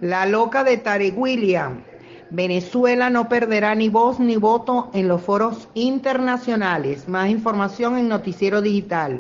La 0.02 0.26
loca 0.26 0.64
de 0.64 0.78
Tarek 0.78 1.18
William 1.18 1.84
Venezuela 2.30 3.10
no 3.10 3.28
perderá 3.30 3.74
ni 3.76 3.88
voz 3.90 4.20
ni 4.20 4.36
voto 4.36 4.92
en 4.94 5.08
los 5.08 5.22
foros 5.22 5.70
internacionales. 5.74 7.08
Más 7.08 7.30
información 7.30 7.98
en 7.98 8.10
Noticiero 8.10 8.62
Digital. 8.62 9.20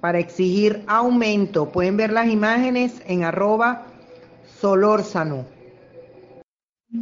para 0.00 0.20
exigir 0.20 0.84
aumento. 0.86 1.72
Pueden 1.72 1.96
ver 1.96 2.12
las 2.12 2.28
imágenes 2.28 3.02
en 3.06 3.24
arroba 3.24 3.86
solórzano. 4.60 5.44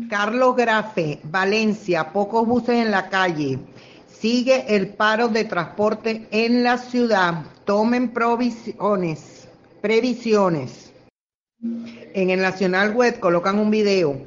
Carlos 0.09 0.57
Grafe, 0.57 1.21
Valencia, 1.25 2.11
pocos 2.13 2.47
buses 2.47 2.77
en 2.77 2.91
la 2.91 3.11
calle. 3.11 3.59
Sigue 4.21 4.75
el 4.75 4.89
paro 4.89 5.29
de 5.29 5.45
transporte 5.45 6.27
en 6.33 6.65
la 6.65 6.79
ciudad. 6.79 7.45
Tomen 7.65 8.09
provisiones, 8.09 9.47
previsiones. 9.81 10.93
En 12.15 12.31
el 12.31 12.41
Nacional 12.41 12.95
Web 12.97 13.21
colocan 13.21 13.61
un 13.61 13.71
video. 13.71 14.21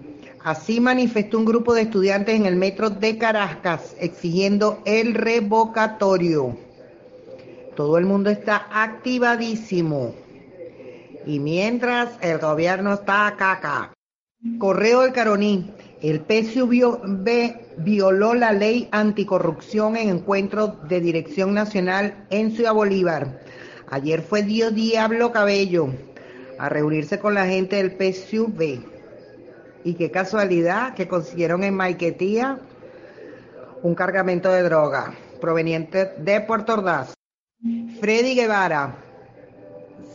Así 0.45 0.79
manifestó 0.79 1.38
un 1.38 1.45
grupo 1.45 1.74
de 1.74 1.81
estudiantes 1.81 2.36
en 2.36 2.45
el 2.45 2.55
metro 2.55 2.89
de 2.89 3.17
Caracas 3.17 3.93
exigiendo 4.00 4.81
el 4.86 5.13
revocatorio. 5.13 6.57
Todo 7.75 7.98
el 7.98 8.05
mundo 8.05 8.29
está 8.29 8.67
activadísimo. 8.71 10.15
Y 11.25 11.39
mientras 11.39 12.12
el 12.21 12.38
gobierno 12.39 12.93
está 12.93 13.27
acá. 13.27 13.91
Correo 14.57 15.01
del 15.01 15.12
Caroní. 15.12 15.69
El 16.01 16.22
PSUV 16.22 17.55
violó 17.77 18.34
la 18.34 18.51
ley 18.53 18.89
anticorrupción 18.91 19.96
en 19.96 20.10
encuentro 20.10 20.67
de 20.67 21.00
dirección 21.00 21.53
nacional 21.53 22.25
en 22.31 22.51
Ciudad 22.51 22.74
Bolívar. 22.74 23.39
Ayer 23.91 24.24
fue 24.24 24.41
Dios 24.41 24.74
Diablo 24.74 25.31
Cabello 25.31 25.89
a 26.58 26.70
reunirse 26.70 27.20
con 27.20 27.36
la 27.36 27.46
gente 27.46 27.75
del 27.75 27.91
PSUV. 27.91 28.84
Y 29.84 29.93
qué 29.93 30.10
casualidad 30.10 30.96
que 30.96 31.08
consiguieron 31.08 31.63
en 31.63 31.75
Maiquetía 31.75 32.60
un 33.84 33.93
cargamento 33.93 34.51
de 34.51 34.63
droga 34.63 35.13
proveniente 35.39 36.13
de 36.17 36.41
Puerto 36.41 36.74
Ordaz. 36.74 37.13
Freddy 38.00 38.34
Guevara, 38.34 38.96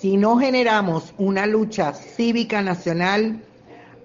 si 0.01 0.17
no 0.17 0.37
generamos 0.37 1.15
una 1.17 1.47
lucha 1.47 1.93
cívica 1.93 2.61
nacional, 2.61 3.41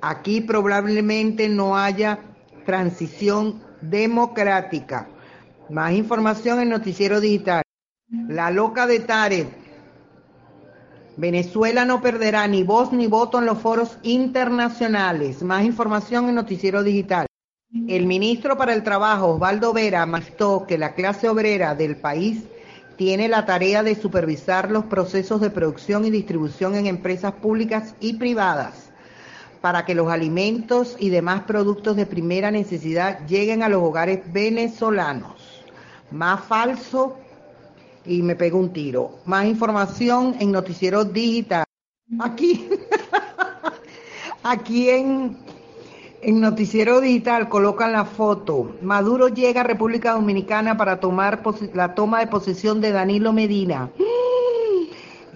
aquí 0.01 0.41
probablemente 0.41 1.48
no 1.48 1.77
haya 1.77 2.20
transición 2.65 3.62
democrática. 3.81 5.08
Más 5.70 5.93
información 5.93 6.60
en 6.60 6.70
Noticiero 6.70 7.22
Digital. 7.22 7.63
La 8.27 8.51
loca 8.51 8.88
de 8.88 9.00
Tarek. 9.00 9.48
Venezuela 11.17 11.86
no 11.86 12.01
perderá 12.01 12.48
ni 12.48 12.63
voz 12.63 12.91
ni 12.91 13.08
voto 13.08 13.39
en 13.39 13.46
los 13.46 13.60
foros 13.60 13.98
internacionales. 14.01 15.43
Más 15.43 15.63
información 15.63 16.27
en 16.27 16.36
Noticiero 16.36 16.84
Digital. 16.84 17.27
El 17.88 18.05
ministro 18.05 18.58
para 18.58 18.74
el 18.74 18.84
Trabajo, 18.84 19.27
Osvaldo 19.36 19.72
Vera, 19.72 20.05
manifestó 20.05 20.65
que 20.67 20.77
la 20.77 20.93
clase 20.93 21.29
obrera 21.29 21.74
del 21.74 21.96
país 21.96 22.43
tiene 22.98 23.29
la 23.29 23.46
tarea 23.46 23.81
de 23.81 23.96
supervisar 23.96 24.70
los 24.70 24.86
procesos 24.86 25.39
de 25.39 25.50
producción 25.50 26.05
y 26.05 26.10
distribución 26.10 26.75
en 26.75 26.88
empresas 26.88 27.34
públicas 27.34 27.96
y 28.01 28.13
privadas 28.13 28.90
para 29.62 29.86
que 29.86 29.96
los 29.96 30.12
alimentos 30.12 30.96
y 31.00 31.10
demás 31.10 31.44
productos 31.44 31.96
de 31.96 32.06
primera 32.06 32.51
necesidad 32.51 33.25
lleguen 33.27 33.62
a 33.63 33.70
los 33.70 33.82
hogares 33.84 34.22
venezolanos. 34.34 35.63
Más 36.10 36.43
falso 36.43 37.17
y 38.06 38.24
me 38.24 38.36
pego 38.36 38.58
un 38.58 38.74
tiro. 38.74 39.19
Más 39.26 39.45
información 39.45 40.36
en 40.39 40.52
Noticiero 40.52 41.06
Digital. 41.06 41.63
Aquí, 42.19 42.67
aquí 44.43 44.89
en, 44.89 45.38
en 46.21 46.41
Noticiero 46.41 47.00
Digital 47.00 47.47
colocan 47.47 47.91
la 47.91 48.06
foto. 48.06 48.76
Maduro 48.82 49.28
llega 49.28 49.62
a 49.62 49.65
República 49.65 50.13
Dominicana 50.13 50.76
para 50.76 51.00
tomar 51.00 51.43
la 51.74 51.93
toma 51.93 52.19
de 52.19 52.28
posesión 52.28 52.82
de 52.82 52.91
Danilo 52.91 53.32
Medina. 53.32 53.91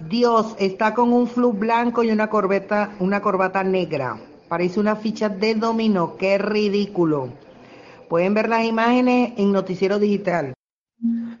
Dios 0.08 0.54
está 0.58 0.94
con 0.94 1.12
un 1.12 1.26
flu 1.26 1.52
blanco 1.52 2.04
y 2.04 2.10
una 2.10 2.28
corbata, 2.28 2.94
una 3.00 3.20
corbata 3.20 3.64
negra. 3.64 4.18
Parece 4.48 4.78
una 4.78 4.94
ficha 4.94 5.28
de 5.28 5.54
dominó. 5.54 6.16
Qué 6.16 6.38
ridículo. 6.38 7.30
Pueden 8.08 8.34
ver 8.34 8.48
las 8.48 8.64
imágenes 8.64 9.32
en 9.36 9.52
Noticiero 9.52 9.98
Digital. 9.98 10.54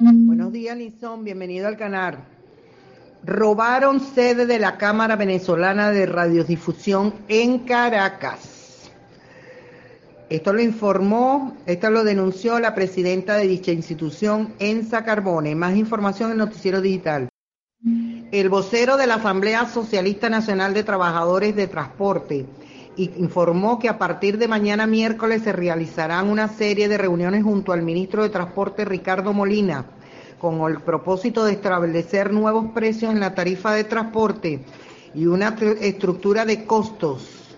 Buenos 0.00 0.52
días, 0.52 0.76
Lizón. 0.76 1.22
Bienvenido 1.22 1.68
al 1.68 1.76
canal. 1.76 2.18
Robaron 3.24 4.00
sede 4.00 4.46
de 4.46 4.58
la 4.58 4.76
Cámara 4.78 5.14
Venezolana 5.14 5.90
de 5.90 6.06
Radiodifusión 6.06 7.14
en 7.28 7.60
Caracas. 7.60 8.90
Esto 10.28 10.52
lo 10.52 10.60
informó, 10.60 11.56
esto 11.66 11.88
lo 11.90 12.02
denunció 12.02 12.58
la 12.58 12.74
presidenta 12.74 13.36
de 13.36 13.46
dicha 13.46 13.70
institución, 13.70 14.54
Enza 14.58 15.04
Carbone. 15.04 15.54
Más 15.54 15.76
información 15.76 16.32
en 16.32 16.38
Noticiero 16.38 16.80
Digital. 16.80 17.28
El 18.36 18.50
vocero 18.50 18.98
de 18.98 19.06
la 19.06 19.14
Asamblea 19.14 19.64
Socialista 19.66 20.28
Nacional 20.28 20.74
de 20.74 20.84
Trabajadores 20.84 21.56
de 21.56 21.68
Transporte 21.68 22.44
informó 22.98 23.78
que 23.78 23.88
a 23.88 23.96
partir 23.96 24.36
de 24.36 24.46
mañana 24.46 24.86
miércoles 24.86 25.40
se 25.40 25.54
realizarán 25.54 26.28
una 26.28 26.48
serie 26.48 26.86
de 26.86 26.98
reuniones 26.98 27.44
junto 27.44 27.72
al 27.72 27.80
ministro 27.80 28.22
de 28.22 28.28
Transporte 28.28 28.84
Ricardo 28.84 29.32
Molina 29.32 29.86
con 30.38 30.60
el 30.70 30.82
propósito 30.82 31.46
de 31.46 31.52
establecer 31.52 32.30
nuevos 32.30 32.72
precios 32.74 33.10
en 33.10 33.20
la 33.20 33.34
tarifa 33.34 33.72
de 33.72 33.84
transporte 33.84 34.66
y 35.14 35.24
una 35.24 35.56
estructura 35.80 36.44
de 36.44 36.66
costos 36.66 37.56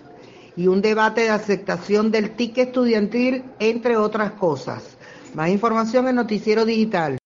y 0.55 0.67
un 0.67 0.81
debate 0.81 1.23
de 1.23 1.31
aceptación 1.31 2.09
del 2.09 2.37
ticket 2.37 2.67
estudiantil, 2.69 3.43
entre 3.59 3.97
otras 3.97 4.31
cosas. 4.31 4.95
Más 5.33 5.49
información 5.49 6.07
en 6.07 6.15
Noticiero 6.15 6.63
Digital. 6.63 7.19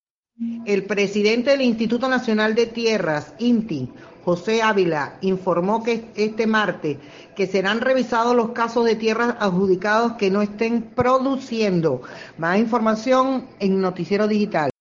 El 0.65 0.85
presidente 0.85 1.51
del 1.51 1.61
Instituto 1.61 2.09
Nacional 2.09 2.55
de 2.55 2.65
Tierras, 2.65 3.35
INTI, 3.37 3.89
José 4.25 4.63
Ávila, 4.63 5.17
informó 5.21 5.83
que 5.83 6.05
este 6.15 6.47
martes 6.47 6.97
que 7.35 7.45
serán 7.45 7.81
revisados 7.81 8.35
los 8.35 8.49
casos 8.49 8.85
de 8.85 8.95
tierras 8.95 9.35
adjudicados 9.39 10.13
que 10.13 10.31
no 10.31 10.41
estén 10.41 10.81
produciendo. 10.81 12.01
Más 12.39 12.57
información 12.57 13.45
en 13.59 13.79
Noticiero 13.79 14.27
Digital. 14.27 14.71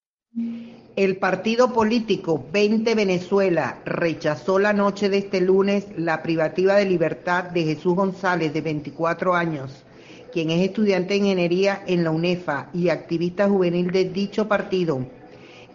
El 0.96 1.18
partido 1.18 1.74
político 1.74 2.46
20 2.50 2.94
Venezuela 2.94 3.82
rechazó 3.84 4.58
la 4.58 4.72
noche 4.72 5.10
de 5.10 5.18
este 5.18 5.42
lunes 5.42 5.86
la 5.98 6.22
privativa 6.22 6.76
de 6.76 6.86
libertad 6.86 7.44
de 7.44 7.64
Jesús 7.64 7.94
González, 7.94 8.54
de 8.54 8.62
24 8.62 9.34
años, 9.34 9.84
quien 10.32 10.50
es 10.50 10.62
estudiante 10.62 11.12
de 11.12 11.18
ingeniería 11.18 11.82
en 11.86 12.04
la 12.04 12.10
UNEFA 12.10 12.70
y 12.72 12.88
activista 12.88 13.50
juvenil 13.50 13.90
de 13.90 14.06
dicho 14.06 14.48
partido 14.48 15.06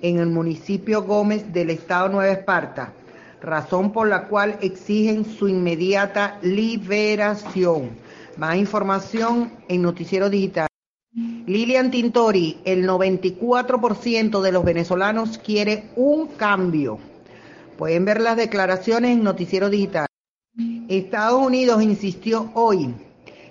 en 0.02 0.20
el 0.20 0.28
municipio 0.28 1.04
Gómez 1.04 1.52
del 1.54 1.70
estado 1.70 2.10
Nueva 2.10 2.32
Esparta, 2.32 2.94
razón 3.42 3.92
por 3.92 4.08
la 4.08 4.28
cual 4.28 4.58
exigen 4.62 5.26
su 5.26 5.48
inmediata 5.48 6.38
liberación. 6.42 7.92
Más 8.38 8.58
información 8.58 9.52
en 9.68 9.82
Noticiero 9.82 10.30
Digital. 10.30 10.68
Lilian 11.48 11.90
Tintori, 11.90 12.60
el 12.66 12.88
94% 12.88 14.42
de 14.42 14.52
los 14.52 14.64
venezolanos 14.64 15.38
quiere 15.38 15.86
un 15.96 16.28
cambio. 16.28 17.00
Pueden 17.78 18.06
ver 18.06 18.22
las 18.22 18.38
declaraciones 18.38 19.12
en 19.12 19.24
Noticiero 19.24 19.70
Digital. 19.70 20.08
Estados 20.88 21.42
Unidos 21.42 21.82
insistió 21.82 22.52
hoy 22.54 22.94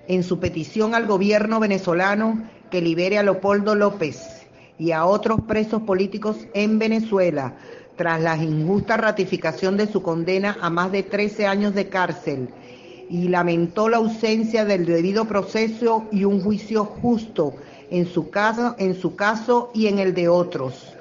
en 0.09 0.23
su 0.23 0.39
petición 0.39 0.95
al 0.95 1.07
gobierno 1.07 1.59
venezolano 1.59 2.49
que 2.71 2.81
libere 2.81 3.19
a 3.19 3.23
Leopoldo 3.23 3.75
López 3.75 4.36
y 4.79 4.93
a 4.93 5.07
otros 5.07 5.41
presos 5.43 5.83
políticos 5.83 6.37
en 6.55 6.79
Venezuela 6.79 7.55
tras 7.97 8.21
la 8.21 8.37
injusta 8.37 8.97
ratificación 8.97 9.77
de 9.77 9.87
su 9.87 10.03
condena 10.03 10.59
a 10.61 10.71
más 10.71 10.93
de 10.93 11.03
13 11.03 11.47
años 11.47 11.75
de 11.75 11.89
cárcel 11.89 12.51
y 13.09 13.29
lamentó 13.29 13.89
la 13.89 13.99
ausencia 13.99 14.65
del 14.65 14.85
debido 14.85 15.27
proceso 15.27 16.05
y 16.13 16.25
un 16.25 16.43
juicio 16.43 16.85
justo 16.85 17.55
en 17.91 18.07
su 18.07 18.31
caso, 18.31 18.75
en 18.79 18.95
su 18.95 19.15
caso 19.17 19.71
y 19.73 19.87
en 19.87 19.99
el 19.99 20.13
de 20.15 20.29
otros. 20.29 20.93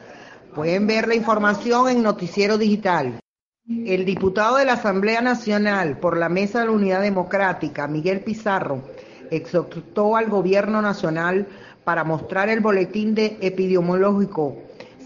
Pueden 0.53 0.87
ver 0.87 1.07
la 1.07 1.15
información 1.15 1.89
en 1.89 2.03
Noticiero 2.03 2.57
Digital. 2.57 3.19
El 3.67 4.05
diputado 4.05 4.57
de 4.57 4.65
la 4.65 4.73
Asamblea 4.73 5.21
Nacional 5.21 5.97
por 5.97 6.17
la 6.17 6.29
Mesa 6.29 6.59
de 6.59 6.67
la 6.67 6.71
Unidad 6.71 7.01
Democrática, 7.01 7.87
Miguel 7.87 8.21
Pizarro, 8.21 8.83
exhortó 9.31 10.15
al 10.15 10.29
Gobierno 10.29 10.83
Nacional 10.83 11.47
para 11.85 12.03
mostrar 12.03 12.49
el 12.49 12.59
boletín 12.59 13.15
de 13.15 13.37
epidemiológico 13.39 14.57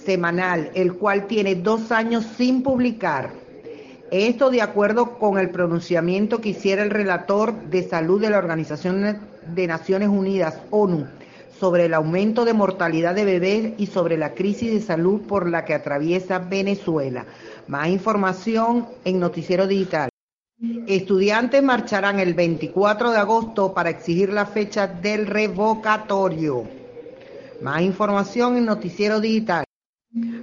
semanal, 0.03 0.71
el 0.73 0.93
cual 0.93 1.27
tiene 1.27 1.53
dos 1.55 1.91
años 1.91 2.25
sin 2.37 2.63
publicar. 2.63 3.31
Esto 4.09 4.49
de 4.49 4.63
acuerdo 4.63 5.19
con 5.19 5.37
el 5.37 5.51
pronunciamiento 5.51 6.41
que 6.41 6.49
hiciera 6.49 6.81
el 6.81 6.89
relator 6.89 7.53
de 7.69 7.87
salud 7.87 8.19
de 8.19 8.31
la 8.31 8.39
Organización 8.39 9.19
de 9.53 9.67
Naciones 9.67 10.09
Unidas, 10.09 10.59
ONU, 10.71 11.05
sobre 11.59 11.85
el 11.85 11.93
aumento 11.93 12.45
de 12.45 12.53
mortalidad 12.53 13.13
de 13.13 13.25
bebés 13.25 13.73
y 13.77 13.85
sobre 13.85 14.17
la 14.17 14.33
crisis 14.33 14.71
de 14.71 14.81
salud 14.81 15.21
por 15.27 15.47
la 15.47 15.65
que 15.65 15.75
atraviesa 15.75 16.39
Venezuela. 16.39 17.25
Más 17.67 17.89
información 17.89 18.87
en 19.03 19.19
Noticiero 19.19 19.67
Digital. 19.67 20.09
Estudiantes 20.61 21.63
marcharán 21.63 22.19
el 22.19 22.33
24 22.33 23.11
de 23.11 23.17
agosto 23.17 23.73
para 23.73 23.89
exigir 23.89 24.33
la 24.33 24.45
fecha 24.45 24.87
del 24.87 25.25
revocatorio. 25.25 26.67
Más 27.61 27.81
información 27.81 28.57
en 28.57 28.65
Noticiero 28.65 29.21
Digital. 29.21 29.63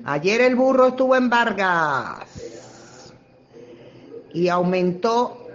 Ayer 0.04 0.40
el 0.40 0.56
burro 0.56 0.86
estuvo 0.88 1.16
en 1.16 1.28
Vargas 1.28 3.12
y 4.32 4.48
aumentó 4.48 5.48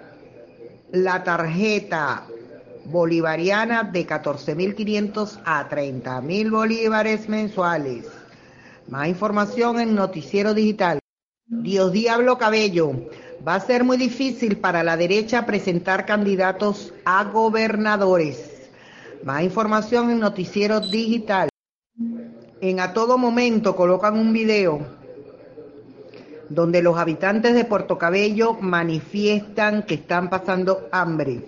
la 0.92 1.24
tarjeta 1.24 2.28
bolivariana 2.86 3.84
de 3.84 4.06
14.500 4.06 5.40
a 5.44 5.68
30.000 5.70 6.52
bolívares 6.52 7.28
mensuales. 7.28 8.06
Más 8.90 9.08
información 9.08 9.80
en 9.80 9.96
Noticiero 9.96 10.54
Digital. 10.54 11.00
Dios 11.48 11.92
Diablo 11.92 12.38
Cabello. 12.38 12.94
Va 13.48 13.56
a 13.56 13.60
ser 13.60 13.84
muy 13.84 13.98
difícil 13.98 14.58
para 14.58 14.84
la 14.84 14.96
derecha 14.98 15.48
presentar 15.48 16.06
candidatos 16.06 16.94
a 17.06 17.24
gobernadores. 17.24 18.70
Más 19.24 19.42
información 19.42 20.12
en 20.12 20.20
Noticiero 20.20 20.80
Digital. 20.80 21.50
En 22.62 22.80
a 22.80 22.94
todo 22.94 23.18
momento 23.18 23.76
colocan 23.76 24.20
un 24.20 24.32
video 24.32 24.86
donde 26.50 26.84
los 26.84 26.98
habitantes 26.98 27.56
de 27.56 27.66
Puerto 27.66 27.98
Cabello 27.98 28.54
manifiestan 28.54 29.84
que 29.84 29.96
están 29.96 30.30
pasando 30.30 30.88
hambre. 30.92 31.44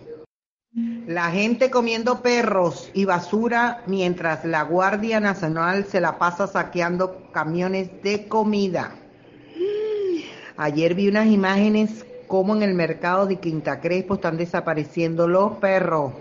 La 1.06 1.29
gente 1.29 1.69
comiendo 1.69 2.23
perros 2.23 2.89
y 2.95 3.06
basura 3.06 3.84
mientras 3.86 4.45
la 4.45 4.63
Guardia 4.63 5.19
Nacional 5.19 5.86
se 5.86 6.01
la 6.01 6.17
pasa 6.17 6.47
saqueando 6.47 7.29
camiones 7.32 8.01
de 8.01 8.27
comida. 8.27 8.95
Ayer 10.63 10.93
vi 10.93 11.10
unas 11.10 11.28
imágenes 11.28 12.06
como 12.26 12.56
en 12.56 12.63
el 12.63 12.73
mercado 12.73 13.26
de 13.26 13.36
Quinta 13.36 13.82
Crespo 13.82 14.13
están 14.13 14.38
desapareciendo 14.38 15.28
los 15.28 15.58
perros. 15.58 16.13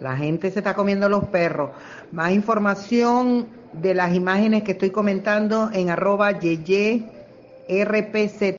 La 0.00 0.16
gente 0.16 0.50
se 0.50 0.58
está 0.58 0.74
comiendo 0.74 1.08
los 1.08 1.26
perros. 1.26 1.70
Más 2.10 2.32
información 2.32 3.46
de 3.72 3.94
las 3.94 4.12
imágenes 4.12 4.64
que 4.64 4.72
estoy 4.72 4.90
comentando 4.90 5.70
en 5.72 5.88
arroba 5.88 6.32
RPC. 6.32 8.56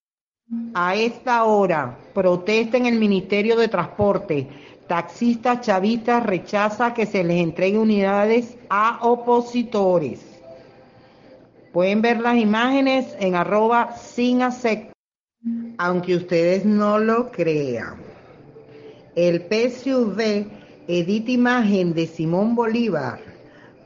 A 0.73 0.95
esta 0.95 1.43
hora, 1.43 1.97
protesta 2.13 2.77
en 2.77 2.85
el 2.85 2.97
Ministerio 2.97 3.57
de 3.57 3.67
Transporte 3.67 4.47
Taxistas 4.87 5.59
chavistas 5.59 6.25
rechaza 6.25 6.93
que 6.93 7.05
se 7.05 7.25
les 7.25 7.41
entregue 7.41 7.77
unidades 7.77 8.55
a 8.69 8.99
opositores. 9.01 10.21
Pueden 11.73 12.01
ver 12.01 12.21
las 12.21 12.37
imágenes 12.37 13.13
en 13.19 13.35
arroba 13.35 13.97
sin 13.97 14.41
aunque 15.77 16.15
ustedes 16.15 16.65
no 16.65 16.99
lo 16.99 17.31
crean. 17.31 17.95
El 19.15 19.41
PSUV 19.41 20.47
edita 20.87 21.31
imagen 21.31 21.93
de 21.93 22.07
Simón 22.07 22.55
Bolívar 22.55 23.19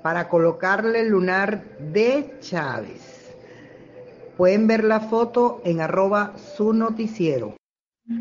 para 0.01 0.29
colocarle 0.29 1.01
el 1.01 1.09
lunar 1.09 1.63
de 1.79 2.35
Chávez. 2.39 3.33
Pueden 4.37 4.67
ver 4.67 4.83
la 4.83 4.99
foto 4.99 5.61
en 5.65 5.81
arroba 5.81 6.33
su 6.37 6.73
noticiero. 6.73 7.55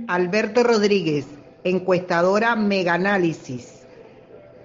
Alberto 0.08 0.62
Rodríguez, 0.62 1.26
encuestadora 1.62 2.56
Megaanálisis. 2.56 3.84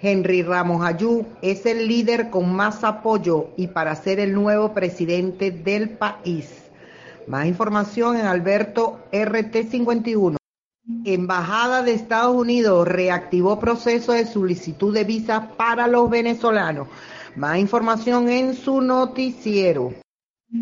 Henry 0.01 0.43
Ramos 0.43 0.85
Ayú 0.85 1.25
es 1.41 1.65
el 1.65 1.87
líder 1.87 2.29
con 2.29 2.53
más 2.55 2.85
apoyo 2.85 3.49
y 3.57 3.67
para 3.67 3.95
ser 3.95 4.19
el 4.19 4.33
nuevo 4.33 4.73
presidente 4.73 5.51
del 5.51 5.89
país. 5.89 6.58
Más 7.29 7.45
información 7.45 8.17
en 8.17 8.25
Alberto 8.25 9.05
RT51. 9.11 10.37
Embajada 11.05 11.83
de 11.83 11.93
Estados 11.93 12.35
Unidos 12.35 12.87
reactivó 12.87 13.59
proceso 13.59 14.13
de 14.13 14.25
solicitud 14.25 14.91
de 14.91 15.03
visa 15.03 15.49
para 15.55 15.85
los 15.85 16.09
venezolanos. 16.09 16.87
Más 17.35 17.59
información 17.59 18.29
en 18.29 18.55
su 18.55 18.81
noticiero. 18.81 19.93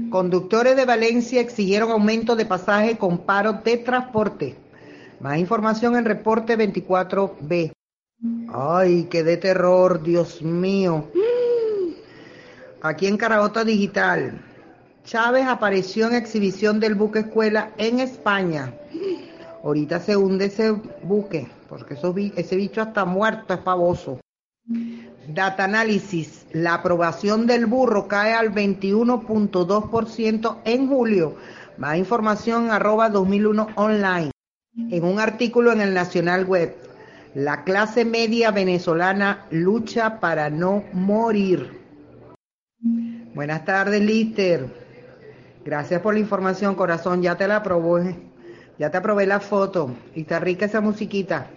Conductores 0.09 0.75
de 0.75 0.83
Valencia 0.83 1.39
exigieron 1.39 1.89
aumento 1.89 2.35
de 2.35 2.45
pasaje 2.45 2.97
con 2.97 3.19
paro 3.19 3.61
de 3.63 3.77
transporte. 3.77 4.57
Más 5.21 5.37
información 5.37 5.95
en 5.95 6.03
reporte 6.03 6.57
24B. 6.57 7.71
Ay, 8.53 9.07
qué 9.09 9.23
de 9.23 9.37
terror, 9.37 10.03
Dios 10.03 10.41
mío. 10.41 11.07
Aquí 12.81 13.07
en 13.07 13.15
Carabota 13.15 13.63
Digital. 13.63 14.41
Chávez 15.07 15.47
apareció 15.47 16.07
en 16.07 16.15
exhibición 16.15 16.81
del 16.81 16.95
buque 16.95 17.19
escuela 17.19 17.71
en 17.77 18.01
España. 18.01 18.73
Ahorita 19.63 20.01
se 20.01 20.17
hunde 20.17 20.47
ese 20.47 20.71
buque, 21.01 21.47
porque 21.69 21.95
ese 22.35 22.55
bicho 22.57 22.81
está 22.81 23.05
muerto, 23.05 23.53
es 23.53 23.61
pavoso. 23.61 24.19
Data 25.29 25.63
análisis. 25.63 26.45
La 26.51 26.73
aprobación 26.73 27.47
del 27.47 27.67
burro 27.67 28.09
cae 28.09 28.33
al 28.33 28.53
21.2% 28.53 30.57
en 30.65 30.89
julio. 30.89 31.37
Más 31.77 31.97
información 31.97 32.69
arroba 32.69 33.09
2001 33.09 33.67
online 33.75 34.31
en 34.91 35.05
un 35.05 35.21
artículo 35.21 35.71
en 35.71 35.79
el 35.79 35.93
Nacional 35.93 36.43
Web, 36.43 36.75
la 37.33 37.63
clase 37.63 38.03
media 38.03 38.51
venezolana 38.51 39.45
lucha 39.51 40.19
para 40.19 40.49
no 40.49 40.83
morir. 40.91 41.79
Buenas 43.33 43.63
tardes, 43.63 44.01
Lister. 44.01 44.86
Gracias 45.67 45.99
por 45.99 46.13
la 46.13 46.21
información, 46.21 46.75
corazón. 46.75 47.21
Ya 47.21 47.35
te 47.35 47.45
la 47.45 47.57
aprobé. 47.57 48.15
Ya 48.79 48.89
te 48.89 48.99
aprobé 48.99 49.25
la 49.25 49.41
foto. 49.41 49.93
Y 50.15 50.21
está 50.21 50.39
rica 50.39 50.63
esa 50.63 50.79
musiquita. 50.79 51.51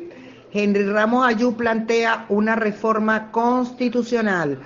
Henry 0.52 0.82
Ramos 0.82 1.24
Ayú 1.24 1.54
plantea 1.54 2.26
una 2.28 2.56
reforma 2.56 3.30
constitucional. 3.30 4.58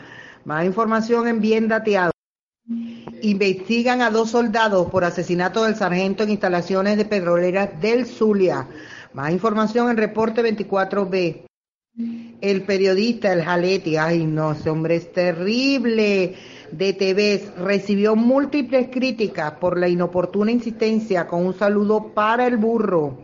Más 0.46 0.64
información 0.64 1.28
en 1.28 1.42
bien 1.42 1.68
dateado. 1.68 2.10
Investigan 3.20 4.00
a 4.00 4.08
dos 4.08 4.30
soldados 4.30 4.90
por 4.90 5.04
asesinato 5.04 5.64
del 5.64 5.76
sargento 5.76 6.22
en 6.22 6.30
instalaciones 6.30 6.96
de 6.96 7.04
petroleras 7.04 7.78
del 7.82 8.06
Zulia. 8.06 8.66
Más 9.12 9.30
información 9.30 9.90
en 9.90 9.98
reporte 9.98 10.42
24B. 10.42 11.44
El 12.40 12.62
periodista, 12.62 13.34
el 13.34 13.44
Jaleti, 13.44 13.98
ay 13.98 14.24
no, 14.24 14.52
ese 14.52 14.70
hombre 14.70 14.96
es 14.96 15.12
terrible, 15.12 16.34
de 16.76 16.92
TV, 16.92 17.50
recibió 17.58 18.16
múltiples 18.16 18.88
críticas 18.90 19.52
por 19.52 19.78
la 19.78 19.88
inoportuna 19.88 20.50
insistencia 20.50 21.26
con 21.26 21.46
un 21.46 21.54
saludo 21.54 22.12
para 22.14 22.46
el 22.46 22.56
burro. 22.56 23.18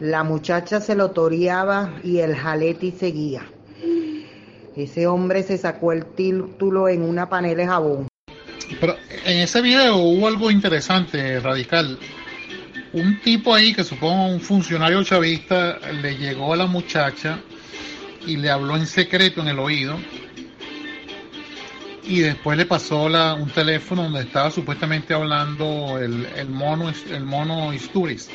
La 0.00 0.24
muchacha 0.24 0.80
se 0.80 0.94
lo 0.94 1.12
toreaba 1.12 1.94
y 2.02 2.18
el 2.18 2.34
Jaleti 2.34 2.90
seguía. 2.90 3.46
Ese 4.76 5.06
hombre 5.06 5.42
se 5.42 5.56
sacó 5.56 5.92
el 5.92 6.06
título 6.06 6.88
en 6.88 7.02
una 7.02 7.28
panela 7.28 7.62
de 7.62 7.66
jabón. 7.66 8.08
Pero 8.80 8.96
en 9.24 9.38
ese 9.38 9.62
video 9.62 9.96
hubo 9.96 10.26
algo 10.26 10.50
interesante, 10.50 11.40
radical. 11.40 11.98
Un 12.92 13.20
tipo 13.20 13.54
ahí, 13.54 13.72
que 13.72 13.84
supongo 13.84 14.26
un 14.26 14.40
funcionario 14.40 15.02
chavista, 15.04 15.78
le 16.02 16.16
llegó 16.16 16.52
a 16.52 16.56
la 16.56 16.66
muchacha 16.66 17.38
y 18.26 18.36
le 18.36 18.50
habló 18.50 18.76
en 18.76 18.86
secreto 18.86 19.40
en 19.40 19.48
el 19.48 19.58
oído. 19.58 19.96
Y 22.06 22.20
después 22.20 22.56
le 22.56 22.66
pasó 22.66 23.08
la, 23.08 23.34
un 23.34 23.50
teléfono 23.50 24.04
donde 24.04 24.22
estaba 24.22 24.50
supuestamente 24.50 25.12
hablando 25.12 25.98
el, 25.98 26.26
el 26.36 26.48
mono 26.48 26.92
el 27.10 27.24
mono 27.24 27.72
Isturis. 27.72 28.28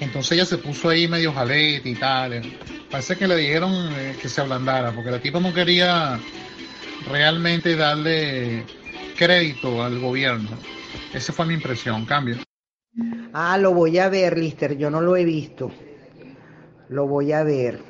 Entonces 0.00 0.32
ella 0.32 0.44
se 0.44 0.58
puso 0.58 0.88
ahí 0.88 1.06
medio 1.06 1.32
jalete 1.32 1.88
y 1.88 1.94
tal. 1.94 2.42
Parece 2.90 3.16
que 3.16 3.28
le 3.28 3.36
dijeron 3.36 3.72
eh, 3.72 4.16
que 4.20 4.28
se 4.28 4.40
ablandara, 4.40 4.90
porque 4.90 5.12
la 5.12 5.20
tipa 5.20 5.38
no 5.38 5.54
quería 5.54 6.18
realmente 7.08 7.76
darle 7.76 8.64
crédito 9.16 9.82
al 9.82 10.00
gobierno. 10.00 10.50
Esa 11.14 11.32
fue 11.32 11.46
mi 11.46 11.54
impresión, 11.54 12.04
cambio. 12.04 12.36
Ah, 13.32 13.56
lo 13.58 13.72
voy 13.72 13.98
a 13.98 14.08
ver, 14.08 14.36
Lister, 14.36 14.76
yo 14.76 14.90
no 14.90 15.00
lo 15.00 15.16
he 15.16 15.24
visto. 15.24 15.70
Lo 16.88 17.06
voy 17.06 17.32
a 17.32 17.44
ver. 17.44 17.80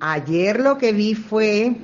Ayer 0.00 0.60
lo 0.60 0.78
que 0.78 0.92
vi 0.92 1.14
fue 1.14 1.76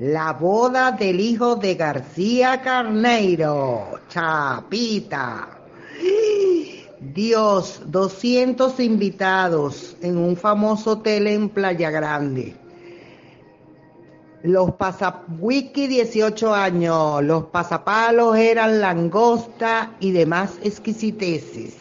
la 0.00 0.32
boda 0.32 0.92
del 0.92 1.20
hijo 1.20 1.56
de 1.56 1.74
García 1.74 2.62
Carneiro, 2.62 4.00
Chapita. 4.08 5.58
Dios, 6.98 7.82
200 7.84 8.80
invitados 8.80 9.96
en 10.00 10.16
un 10.16 10.36
famoso 10.36 10.92
hotel 10.92 11.26
en 11.26 11.50
Playa 11.50 11.90
Grande. 11.90 12.56
Los 14.42 14.72
pasawiki 14.72 15.86
18 15.86 16.54
años, 16.54 17.22
los 17.22 17.44
pasapalos 17.44 18.38
eran 18.38 18.80
langosta 18.80 19.96
y 20.00 20.12
demás 20.12 20.58
exquisiteces. 20.62 21.76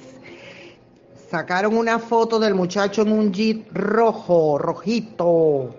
sacaron 1.31 1.77
una 1.77 1.99
foto 1.99 2.37
del 2.37 2.53
muchacho 2.53 3.03
en 3.03 3.13
un 3.13 3.31
jeep 3.31 3.71
rojo, 3.71 4.57
rojito, 4.57 5.73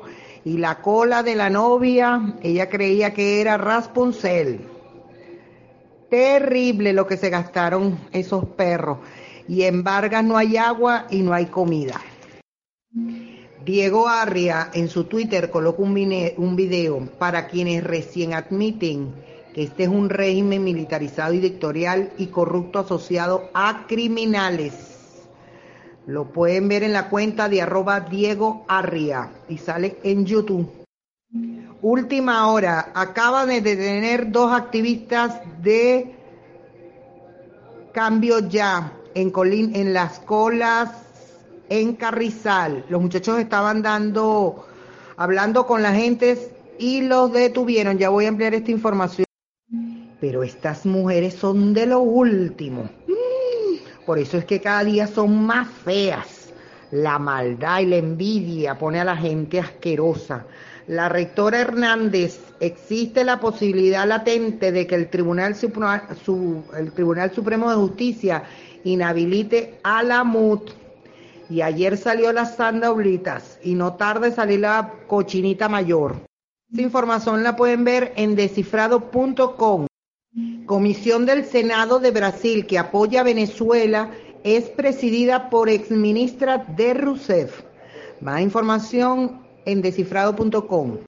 y 0.44 0.58
la 0.58 0.80
cola 0.80 1.22
de 1.22 1.34
la 1.34 1.50
novia, 1.50 2.34
ella 2.42 2.68
creía 2.68 3.12
que 3.12 3.40
era 3.40 3.58
Raspuncel. 3.58 4.60
Terrible 6.08 6.92
lo 6.92 7.06
que 7.06 7.16
se 7.16 7.30
gastaron 7.30 7.98
esos 8.12 8.44
perros. 8.44 8.98
Y 9.46 9.62
en 9.62 9.84
Vargas 9.84 10.24
no 10.24 10.36
hay 10.36 10.56
agua 10.56 11.06
y 11.10 11.22
no 11.22 11.32
hay 11.32 11.46
comida. 11.46 12.00
Diego 13.64 14.08
Arria 14.08 14.70
en 14.72 14.88
su 14.88 15.04
Twitter 15.04 15.50
colocó 15.50 15.82
un, 15.82 15.96
un 16.36 16.56
video 16.56 17.08
para 17.18 17.46
quienes 17.46 17.84
recién 17.84 18.32
admiten 18.32 19.14
que 19.54 19.64
este 19.64 19.84
es 19.84 19.88
un 19.88 20.08
régimen 20.08 20.64
militarizado 20.64 21.34
y 21.34 21.40
dictatorial 21.40 22.12
y 22.18 22.28
corrupto 22.28 22.78
asociado 22.78 23.50
a 23.52 23.86
criminales. 23.86 24.89
Lo 26.10 26.24
pueden 26.24 26.66
ver 26.66 26.82
en 26.82 26.92
la 26.92 27.08
cuenta 27.08 27.48
de 27.48 27.62
arroba 27.62 28.00
Diego 28.00 28.64
Arria 28.66 29.30
y 29.48 29.58
sale 29.58 29.98
en 30.02 30.26
YouTube. 30.26 30.68
Última 31.82 32.48
hora, 32.48 32.90
acaban 32.96 33.48
de 33.48 33.60
detener 33.60 34.32
dos 34.32 34.52
activistas 34.52 35.40
de 35.62 36.16
Cambio 37.92 38.40
Ya 38.48 38.92
en, 39.14 39.30
Colín, 39.30 39.76
en 39.76 39.94
las 39.94 40.18
colas 40.18 40.90
en 41.68 41.94
Carrizal. 41.94 42.84
Los 42.88 43.00
muchachos 43.00 43.38
estaban 43.38 43.80
dando, 43.80 44.66
hablando 45.16 45.64
con 45.64 45.80
la 45.80 45.94
gente 45.94 46.36
y 46.76 47.02
los 47.02 47.32
detuvieron. 47.32 47.98
Ya 47.98 48.08
voy 48.08 48.24
a 48.24 48.30
ampliar 48.30 48.52
esta 48.54 48.72
información. 48.72 49.26
Pero 50.20 50.42
estas 50.42 50.84
mujeres 50.84 51.34
son 51.34 51.72
de 51.72 51.86
lo 51.86 52.00
último. 52.00 52.90
Por 54.10 54.18
eso 54.18 54.38
es 54.38 54.44
que 54.44 54.60
cada 54.60 54.82
día 54.82 55.06
son 55.06 55.46
más 55.46 55.68
feas. 55.68 56.52
La 56.90 57.20
maldad 57.20 57.78
y 57.78 57.86
la 57.86 57.98
envidia 57.98 58.76
pone 58.76 58.98
a 58.98 59.04
la 59.04 59.16
gente 59.16 59.60
asquerosa. 59.60 60.46
La 60.88 61.08
rectora 61.08 61.60
Hernández, 61.60 62.40
existe 62.58 63.22
la 63.22 63.38
posibilidad 63.38 64.08
latente 64.08 64.72
de 64.72 64.88
que 64.88 64.96
el 64.96 65.10
Tribunal, 65.10 65.54
Supremo 65.54 66.00
de 67.70 67.76
Justicia 67.76 68.42
inhabilite 68.82 69.78
a 69.84 70.02
la 70.02 70.24
MUT. 70.24 70.72
Y 71.48 71.62
ayer 71.62 71.96
salió 71.96 72.32
la 72.32 72.46
Sanda 72.46 72.90
Oblitas 72.90 73.60
y 73.62 73.74
no 73.74 73.94
tarde 73.94 74.32
salir 74.32 74.58
la 74.58 74.92
cochinita 75.06 75.68
mayor. 75.68 76.16
Esta 76.68 76.82
información 76.82 77.44
la 77.44 77.54
pueden 77.54 77.84
ver 77.84 78.12
en 78.16 78.34
descifrado.com. 78.34 79.86
Comisión 80.66 81.26
del 81.26 81.44
Senado 81.44 81.98
de 81.98 82.12
Brasil 82.12 82.66
que 82.66 82.78
apoya 82.78 83.20
a 83.20 83.24
Venezuela 83.24 84.10
es 84.44 84.68
presidida 84.70 85.50
por 85.50 85.68
exministra 85.68 86.58
de 86.58 86.94
Rousseff. 86.94 87.64
Más 88.20 88.40
información 88.40 89.42
en 89.66 89.82
descifrado.com. 89.82 90.98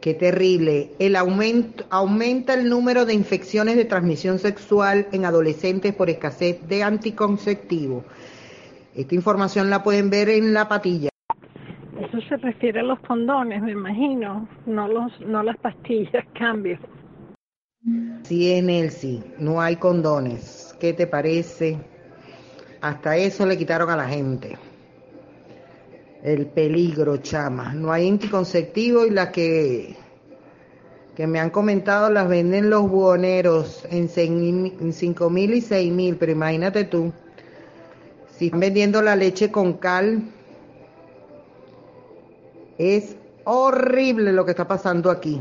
Qué 0.00 0.14
terrible. 0.14 0.92
El 0.98 1.16
aumento 1.16 1.84
aumenta 1.90 2.54
el 2.54 2.70
número 2.70 3.04
de 3.04 3.12
infecciones 3.12 3.76
de 3.76 3.84
transmisión 3.84 4.38
sexual 4.38 5.08
en 5.12 5.26
adolescentes 5.26 5.94
por 5.94 6.08
escasez 6.08 6.66
de 6.66 6.82
anticonceptivo. 6.82 8.04
Esta 8.94 9.14
información 9.14 9.68
la 9.68 9.82
pueden 9.82 10.08
ver 10.08 10.30
en 10.30 10.54
la 10.54 10.66
patilla. 10.66 11.10
Eso 12.00 12.20
se 12.28 12.36
refiere 12.36 12.80
a 12.80 12.84
los 12.84 13.00
condones, 13.00 13.60
me 13.60 13.72
imagino, 13.72 14.48
no 14.66 14.88
los 14.88 15.20
no 15.20 15.42
las 15.42 15.58
pastillas, 15.58 16.24
cambio. 16.38 16.78
Sí, 18.24 18.52
en 18.52 18.68
el 18.70 18.90
sí, 18.90 19.22
no 19.38 19.60
hay 19.60 19.76
condones. 19.76 20.74
¿Qué 20.78 20.92
te 20.92 21.06
parece? 21.06 21.78
Hasta 22.80 23.16
eso 23.16 23.46
le 23.46 23.56
quitaron 23.56 23.90
a 23.90 23.96
la 23.96 24.08
gente. 24.08 24.58
El 26.22 26.46
peligro, 26.46 27.16
chama. 27.18 27.72
No 27.74 27.92
hay 27.92 28.08
anticonceptivo 28.08 29.06
y 29.06 29.10
las 29.10 29.30
que, 29.30 29.96
que 31.16 31.26
me 31.26 31.40
han 31.40 31.50
comentado 31.50 32.10
las 32.10 32.28
venden 32.28 32.70
los 32.70 32.88
buhoneros 32.88 33.84
en, 33.90 34.10
en 34.80 34.92
5 34.92 35.30
mil 35.30 35.54
y 35.54 35.60
6 35.60 35.92
mil, 35.92 36.16
pero 36.16 36.32
imagínate 36.32 36.84
tú. 36.84 37.12
Si 38.36 38.46
están 38.46 38.60
vendiendo 38.60 39.00
la 39.02 39.16
leche 39.16 39.50
con 39.50 39.74
cal, 39.74 40.22
es 42.76 43.16
horrible 43.44 44.32
lo 44.32 44.44
que 44.44 44.52
está 44.52 44.68
pasando 44.68 45.10
aquí. 45.10 45.40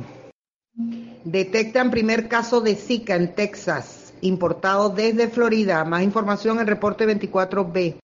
Detectan 1.27 1.91
primer 1.91 2.29
caso 2.29 2.61
de 2.61 2.75
Zika 2.75 3.17
en 3.17 3.35
Texas, 3.35 4.13
importado 4.21 4.87
desde 4.87 5.27
Florida. 5.27 5.83
Más 5.83 6.03
información 6.03 6.61
en 6.61 6.67
reporte 6.67 7.05
24B. 7.05 7.97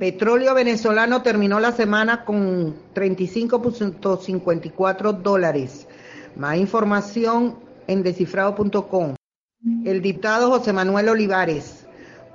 Petróleo 0.00 0.54
venezolano 0.54 1.22
terminó 1.22 1.60
la 1.60 1.70
semana 1.70 2.24
con 2.24 2.74
35.54 2.94 5.22
dólares. 5.22 5.86
Más 6.34 6.56
información 6.56 7.60
en 7.86 8.02
descifrado.com. 8.02 9.14
El 9.84 10.02
diputado 10.02 10.50
José 10.50 10.72
Manuel 10.72 11.10
Olivares. 11.10 11.86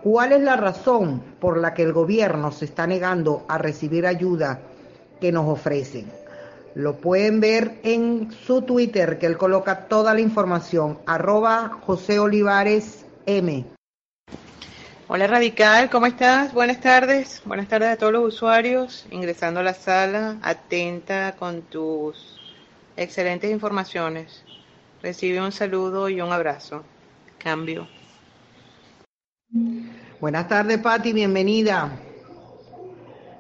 ¿Cuál 0.01 0.31
es 0.31 0.41
la 0.41 0.55
razón 0.55 1.21
por 1.41 1.57
la 1.57 1.73
que 1.73 1.83
el 1.83 1.91
gobierno 1.91 2.53
se 2.53 2.63
está 2.63 2.87
negando 2.87 3.43
a 3.49 3.57
recibir 3.57 4.07
ayuda 4.07 4.61
que 5.19 5.33
nos 5.33 5.49
ofrecen? 5.49 6.22
Lo 6.75 6.97
pueden 6.97 7.39
ver 7.39 7.79
en 7.83 8.31
su 8.31 8.63
Twitter, 8.63 9.19
que 9.19 9.27
él 9.27 9.37
coloca 9.37 9.87
toda 9.87 10.13
la 10.13 10.21
información, 10.21 10.97
arroba 11.05 11.79
José 11.85 12.17
Olivares 12.17 13.05
M. 13.27 13.65
Hola 15.07 15.27
Radical, 15.27 15.91
¿cómo 15.91 16.07
estás? 16.07 16.51
Buenas 16.53 16.79
tardes. 16.79 17.43
Buenas 17.45 17.67
tardes 17.67 17.89
a 17.89 17.97
todos 17.97 18.13
los 18.13 18.33
usuarios. 18.33 19.05
Ingresando 19.11 19.59
a 19.59 19.63
la 19.63 19.75
sala, 19.75 20.37
atenta 20.41 21.35
con 21.37 21.61
tus 21.61 22.39
excelentes 22.97 23.51
informaciones. 23.51 24.43
Recibe 25.03 25.41
un 25.41 25.51
saludo 25.51 26.09
y 26.09 26.21
un 26.21 26.31
abrazo. 26.31 26.83
Cambio. 27.37 27.87
Buenas 30.19 30.47
tardes, 30.47 30.79
Patti, 30.79 31.13
bienvenida. 31.13 31.91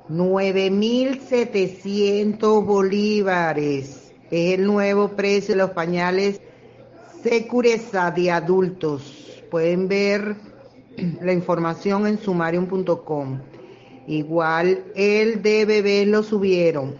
9.700 0.09 2.65
bolívares 2.65 4.13
es 4.29 4.59
el 4.59 4.65
nuevo 4.65 5.09
precio 5.09 5.53
de 5.53 5.61
los 5.61 5.71
pañales 5.71 6.41
Secureza 7.21 8.11
de 8.11 8.31
adultos. 8.31 9.43
Pueden 9.49 9.87
ver 9.87 10.35
la 11.21 11.31
información 11.31 12.07
en 12.07 12.17
sumarium.com. 12.17 13.39
Igual 14.07 14.83
el 14.95 15.41
de 15.41 15.65
bebés 15.65 16.07
lo 16.07 16.23
subieron. 16.23 16.95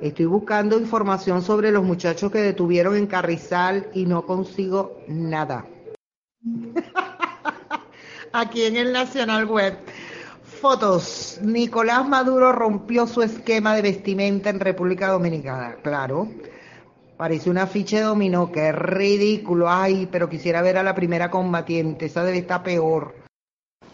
Estoy 0.00 0.24
buscando 0.24 0.78
información 0.78 1.42
sobre 1.42 1.70
los 1.70 1.84
muchachos 1.84 2.32
que 2.32 2.38
detuvieron 2.38 2.96
en 2.96 3.06
Carrizal 3.06 3.88
y 3.94 4.06
no 4.06 4.24
consigo 4.24 4.98
nada. 5.06 5.66
Aquí 8.32 8.64
en 8.64 8.76
el 8.76 8.92
Nacional 8.92 9.44
Web. 9.44 9.76
Fotos. 10.60 11.38
Nicolás 11.42 12.06
Maduro 12.06 12.52
rompió 12.52 13.06
su 13.06 13.22
esquema 13.22 13.74
de 13.74 13.80
vestimenta 13.80 14.50
en 14.50 14.60
República 14.60 15.08
Dominicana. 15.08 15.76
Claro. 15.82 16.28
Parece 17.16 17.48
una 17.48 17.66
ficha 17.66 17.96
de 17.96 18.02
dominó, 18.02 18.52
que 18.52 18.70
ridículo. 18.70 19.70
Ay, 19.70 20.06
pero 20.12 20.28
quisiera 20.28 20.60
ver 20.60 20.76
a 20.76 20.82
la 20.82 20.94
primera 20.94 21.30
combatiente. 21.30 22.06
Esa 22.06 22.24
debe 22.24 22.38
estar 22.38 22.62
peor. 22.62 23.14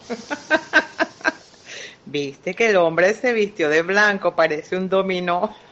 Viste 2.05 2.53
que 2.53 2.69
el 2.69 2.75
hombre 2.75 3.13
se 3.13 3.31
vistió 3.31 3.69
de 3.69 3.81
blanco, 3.81 4.35
parece 4.35 4.77
un 4.77 4.89
dominó. 4.89 5.55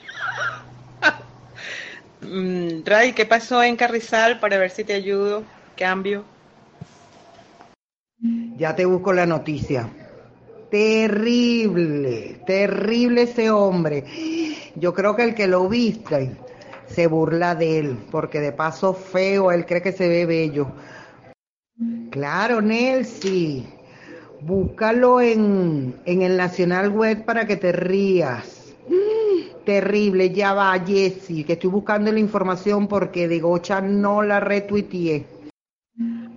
Mm, 2.21 2.83
Ray, 2.83 3.13
¿qué 3.13 3.27
pasó 3.27 3.61
en 3.61 3.75
Carrizal 3.75 4.39
para 4.39 4.57
ver 4.57 4.71
si 4.71 4.83
te 4.83 4.93
ayudo? 4.93 5.43
Cambio. 5.77 6.25
Ya 8.57 8.75
te 8.75 8.85
busco 8.85 9.13
la 9.13 9.27
noticia. 9.27 9.87
Terrible, 10.75 12.41
terrible 12.45 13.21
ese 13.21 13.49
hombre. 13.49 14.03
Yo 14.75 14.93
creo 14.93 15.15
que 15.15 15.23
el 15.23 15.33
que 15.33 15.47
lo 15.47 15.69
viste 15.69 16.31
se 16.85 17.07
burla 17.07 17.55
de 17.55 17.79
él, 17.79 17.97
porque 18.11 18.41
de 18.41 18.51
paso 18.51 18.93
feo, 18.93 19.53
él 19.53 19.65
cree 19.65 19.81
que 19.81 19.93
se 19.93 20.09
ve 20.09 20.25
bello. 20.25 20.67
Claro, 22.09 22.61
Nelsi, 22.61 23.65
búscalo 24.41 25.21
en, 25.21 25.95
en 26.03 26.21
el 26.21 26.35
Nacional 26.35 26.89
Web 26.89 27.23
para 27.23 27.47
que 27.47 27.55
te 27.55 27.71
rías. 27.71 28.75
Terrible, 29.63 30.31
ya 30.31 30.53
va, 30.53 30.77
Jessy, 30.85 31.45
que 31.45 31.53
estoy 31.53 31.69
buscando 31.69 32.11
la 32.11 32.19
información 32.19 32.89
porque 32.89 33.29
de 33.29 33.39
Gocha 33.39 33.79
no 33.79 34.21
la 34.21 34.41
retuiteé. 34.41 35.34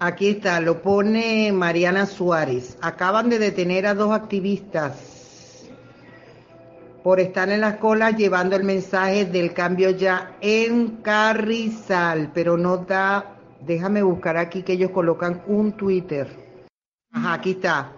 Aquí 0.00 0.28
está, 0.28 0.60
lo 0.60 0.82
pone 0.82 1.50
Mariana 1.52 2.06
Suárez. 2.06 2.78
Acaban 2.80 3.28
de 3.28 3.40
detener 3.40 3.86
a 3.86 3.94
dos 3.94 4.12
activistas 4.12 5.66
por 7.02 7.18
estar 7.18 7.48
en 7.48 7.60
las 7.60 7.78
colas 7.78 8.16
llevando 8.16 8.54
el 8.54 8.62
mensaje 8.62 9.24
del 9.24 9.52
cambio 9.54 9.90
ya 9.90 10.36
en 10.40 10.98
Carrizal, 11.02 12.30
pero 12.32 12.56
no 12.56 12.78
da, 12.78 13.36
déjame 13.66 14.02
buscar 14.02 14.36
aquí 14.36 14.62
que 14.62 14.74
ellos 14.74 14.90
colocan 14.92 15.42
un 15.48 15.72
Twitter. 15.72 16.28
Ajá, 17.10 17.32
aquí 17.34 17.52
está. 17.52 17.92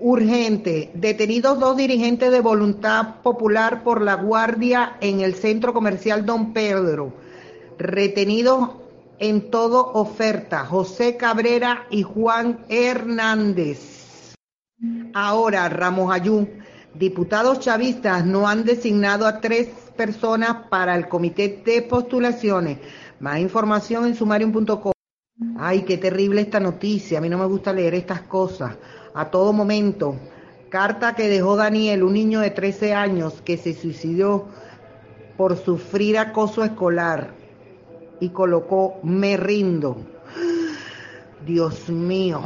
Urgente. 0.00 0.90
Detenidos 0.92 1.58
dos 1.58 1.76
dirigentes 1.76 2.30
de 2.30 2.40
Voluntad 2.40 3.22
Popular 3.22 3.82
por 3.82 4.02
la 4.02 4.16
Guardia 4.16 4.96
en 5.00 5.20
el 5.20 5.36
Centro 5.36 5.72
Comercial 5.72 6.26
Don 6.26 6.52
Pedro. 6.52 7.14
Retenidos 7.78 8.81
en 9.22 9.52
todo 9.52 9.92
oferta. 9.92 10.66
José 10.66 11.16
Cabrera 11.16 11.86
y 11.90 12.02
Juan 12.02 12.58
Hernández. 12.68 14.34
Ahora, 15.14 15.68
Ramos 15.68 16.12
Ayú. 16.12 16.48
Diputados 16.92 17.60
chavistas 17.60 18.26
no 18.26 18.48
han 18.48 18.64
designado 18.64 19.28
a 19.28 19.40
tres 19.40 19.68
personas 19.96 20.66
para 20.68 20.96
el 20.96 21.08
comité 21.08 21.62
de 21.64 21.82
postulaciones. 21.82 22.78
Más 23.20 23.38
información 23.38 24.06
en 24.06 24.16
sumarium.com. 24.16 24.92
Ay, 25.56 25.82
qué 25.82 25.98
terrible 25.98 26.40
esta 26.40 26.58
noticia. 26.58 27.18
A 27.18 27.20
mí 27.20 27.28
no 27.28 27.38
me 27.38 27.46
gusta 27.46 27.72
leer 27.72 27.94
estas 27.94 28.22
cosas 28.22 28.76
a 29.14 29.30
todo 29.30 29.52
momento. 29.52 30.16
Carta 30.68 31.14
que 31.14 31.28
dejó 31.28 31.54
Daniel, 31.54 32.02
un 32.02 32.14
niño 32.14 32.40
de 32.40 32.50
13 32.50 32.92
años 32.92 33.40
que 33.44 33.56
se 33.56 33.72
suicidó 33.72 34.48
por 35.36 35.56
sufrir 35.56 36.18
acoso 36.18 36.64
escolar 36.64 37.41
y 38.22 38.28
colocó 38.28 39.00
me 39.02 39.36
rindo. 39.36 39.96
Dios 41.44 41.88
mío, 41.88 42.42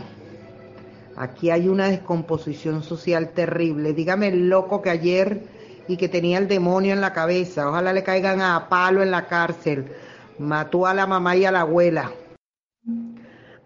aquí 1.16 1.50
hay 1.50 1.68
una 1.68 1.88
descomposición 1.88 2.82
social 2.82 3.32
terrible. 3.34 3.92
Dígame 3.92 4.28
el 4.28 4.48
loco 4.48 4.80
que 4.80 4.88
ayer 4.88 5.42
y 5.86 5.98
que 5.98 6.08
tenía 6.08 6.38
el 6.38 6.48
demonio 6.48 6.94
en 6.94 7.02
la 7.02 7.12
cabeza. 7.12 7.68
Ojalá 7.68 7.92
le 7.92 8.02
caigan 8.02 8.40
a 8.40 8.70
palo 8.70 9.02
en 9.02 9.10
la 9.10 9.26
cárcel. 9.26 9.92
Mató 10.38 10.86
a 10.86 10.94
la 10.94 11.06
mamá 11.06 11.36
y 11.36 11.44
a 11.44 11.52
la 11.52 11.60
abuela. 11.60 12.10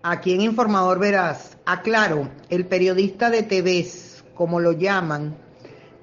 Aquí 0.02 0.34
en 0.34 0.40
Informador 0.40 0.98
verás, 0.98 1.58
aclaro, 1.64 2.28
el 2.48 2.66
periodista 2.66 3.30
de 3.30 3.44
TVs, 3.44 4.24
como 4.34 4.58
lo 4.58 4.72
llaman, 4.72 5.36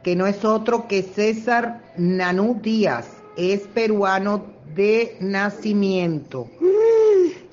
que 0.03 0.15
no 0.15 0.25
es 0.25 0.45
otro 0.45 0.87
que 0.87 1.03
César 1.03 1.81
Nanú 1.97 2.61
Díaz, 2.61 3.16
es 3.37 3.61
peruano 3.61 4.45
de 4.75 5.15
nacimiento. 5.21 6.49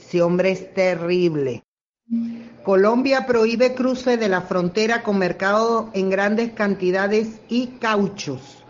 Ese 0.00 0.22
hombre 0.22 0.50
es 0.50 0.72
terrible. 0.74 1.62
Colombia 2.64 3.26
prohíbe 3.26 3.74
cruce 3.74 4.16
de 4.16 4.28
la 4.28 4.40
frontera 4.40 5.02
con 5.02 5.18
mercado 5.18 5.90
en 5.92 6.08
grandes 6.08 6.52
cantidades 6.52 7.40
y 7.48 7.66
cauchos. 7.78 8.64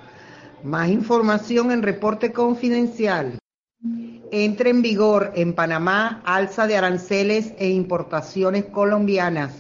Más 0.64 0.88
información 0.88 1.70
en 1.70 1.82
reporte 1.82 2.32
confidencial. 2.32 3.38
Entra 4.32 4.68
en 4.68 4.82
vigor 4.82 5.32
en 5.36 5.52
Panamá 5.52 6.22
alza 6.24 6.66
de 6.66 6.76
aranceles 6.76 7.52
e 7.58 7.68
importaciones 7.68 8.64
colombianas. 8.64 9.52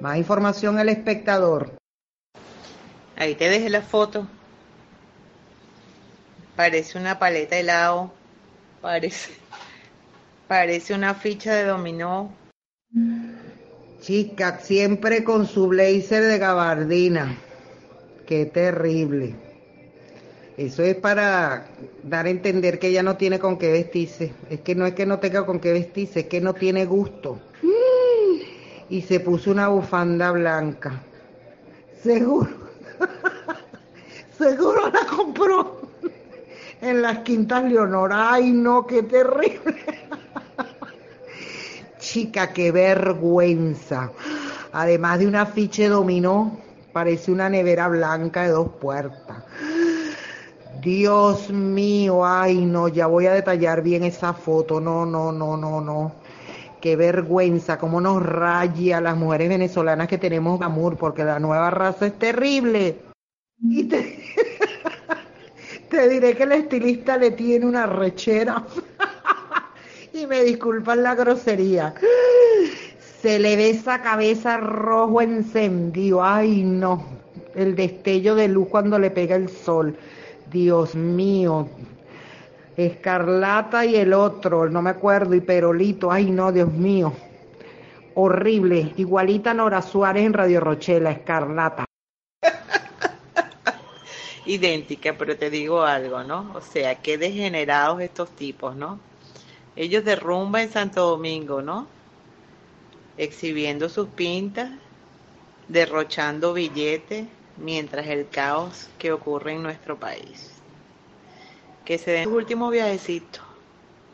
Más 0.00 0.16
información 0.16 0.78
al 0.78 0.88
espectador. 0.88 1.78
Ahí 3.16 3.34
te 3.36 3.48
dejé 3.48 3.70
la 3.70 3.82
foto. 3.82 4.26
Parece 6.60 6.98
una 6.98 7.18
paleta 7.18 7.54
de 7.54 7.62
helado. 7.62 8.12
Parece, 8.82 9.32
parece 10.46 10.92
una 10.92 11.14
ficha 11.14 11.54
de 11.54 11.64
dominó. 11.64 12.34
Chica, 14.02 14.58
siempre 14.60 15.24
con 15.24 15.46
su 15.46 15.68
blazer 15.68 16.22
de 16.24 16.36
gabardina. 16.36 17.34
Qué 18.26 18.44
terrible. 18.44 19.34
Eso 20.58 20.82
es 20.82 20.96
para 20.96 21.66
dar 22.02 22.26
a 22.26 22.30
entender 22.30 22.78
que 22.78 22.88
ella 22.88 23.02
no 23.02 23.16
tiene 23.16 23.38
con 23.38 23.56
qué 23.56 23.72
vestirse. 23.72 24.34
Es 24.50 24.60
que 24.60 24.74
no 24.74 24.84
es 24.84 24.92
que 24.92 25.06
no 25.06 25.18
tenga 25.18 25.46
con 25.46 25.60
qué 25.60 25.72
vestirse, 25.72 26.20
es 26.20 26.26
que 26.26 26.42
no 26.42 26.52
tiene 26.52 26.84
gusto. 26.84 27.40
Y 28.90 29.00
se 29.00 29.18
puso 29.20 29.50
una 29.50 29.68
bufanda 29.68 30.30
blanca. 30.30 31.00
Seguro. 32.02 32.50
Seguro 34.38 34.90
la 34.90 35.06
compró 35.06 35.79
en 36.80 37.02
las 37.02 37.18
quintas 37.18 37.64
Leonor. 37.64 38.10
Ay, 38.12 38.52
no, 38.52 38.86
qué 38.86 39.02
terrible. 39.02 39.84
Chica, 41.98 42.52
qué 42.52 42.72
vergüenza. 42.72 44.10
Además 44.72 45.18
de 45.18 45.26
un 45.26 45.36
afiche 45.36 45.88
dominó, 45.88 46.58
parece 46.92 47.32
una 47.32 47.48
nevera 47.48 47.88
blanca 47.88 48.42
de 48.42 48.50
dos 48.50 48.68
puertas. 48.80 49.44
Dios 50.80 51.50
mío, 51.50 52.24
ay 52.24 52.64
no, 52.64 52.88
ya 52.88 53.06
voy 53.06 53.26
a 53.26 53.34
detallar 53.34 53.82
bien 53.82 54.02
esa 54.02 54.32
foto, 54.32 54.80
no, 54.80 55.04
no, 55.04 55.30
no, 55.30 55.56
no, 55.56 55.80
no. 55.80 56.12
Qué 56.80 56.96
vergüenza, 56.96 57.78
cómo 57.78 58.00
nos 58.00 58.22
raya 58.22 59.00
las 59.02 59.14
mujeres 59.14 59.50
venezolanas 59.50 60.08
que 60.08 60.16
tenemos 60.16 60.62
amor, 60.62 60.96
porque 60.96 61.22
la 61.22 61.38
nueva 61.38 61.68
raza 61.68 62.06
es 62.06 62.18
terrible. 62.18 62.96
Y 63.62 63.86
te 65.90 66.08
diré 66.08 66.34
que 66.36 66.44
el 66.44 66.52
estilista 66.52 67.18
le 67.18 67.32
tiene 67.32 67.66
una 67.66 67.86
rechera. 67.86 68.64
y 70.12 70.26
me 70.26 70.42
disculpan 70.44 71.02
la 71.02 71.14
grosería. 71.14 71.94
Se 73.20 73.38
le 73.38 73.56
ve 73.56 73.70
esa 73.70 74.00
cabeza 74.00 74.56
rojo 74.56 75.20
encendido, 75.20 76.24
ay 76.24 76.62
no, 76.62 77.04
el 77.54 77.74
destello 77.74 78.34
de 78.34 78.48
luz 78.48 78.68
cuando 78.68 78.98
le 78.98 79.10
pega 79.10 79.36
el 79.36 79.48
sol. 79.48 79.96
Dios 80.50 80.94
mío. 80.94 81.68
Escarlata 82.76 83.84
y 83.84 83.96
el 83.96 84.14
otro, 84.14 84.70
no 84.70 84.80
me 84.80 84.90
acuerdo, 84.90 85.34
y 85.34 85.40
Perolito, 85.40 86.10
ay 86.10 86.30
no, 86.30 86.50
Dios 86.50 86.72
mío. 86.72 87.12
Horrible, 88.14 88.94
igualita 88.96 89.52
Nora 89.52 89.82
Suárez 89.82 90.24
en 90.24 90.32
Radio 90.32 90.60
Rochela, 90.60 91.10
Escarlata. 91.10 91.89
Idéntica, 94.46 95.16
pero 95.18 95.36
te 95.36 95.50
digo 95.50 95.82
algo, 95.82 96.22
¿no? 96.22 96.52
O 96.54 96.60
sea, 96.60 96.94
qué 96.96 97.18
degenerados 97.18 98.00
estos 98.00 98.30
tipos, 98.30 98.74
¿no? 98.74 98.98
Ellos 99.76 100.04
de 100.04 100.16
rumba 100.16 100.62
en 100.62 100.70
Santo 100.70 101.06
Domingo, 101.06 101.62
¿no? 101.62 101.86
Exhibiendo 103.16 103.88
sus 103.88 104.08
pintas, 104.08 104.70
derrochando 105.68 106.52
billetes, 106.54 107.26
mientras 107.58 108.06
el 108.06 108.28
caos 108.28 108.88
que 108.98 109.12
ocurre 109.12 109.52
en 109.52 109.62
nuestro 109.62 109.98
país. 109.98 110.50
Que 111.84 111.98
se 111.98 112.10
den 112.10 112.24
sus 112.24 112.34
últimos 112.34 112.72
viajecitos. 112.72 113.42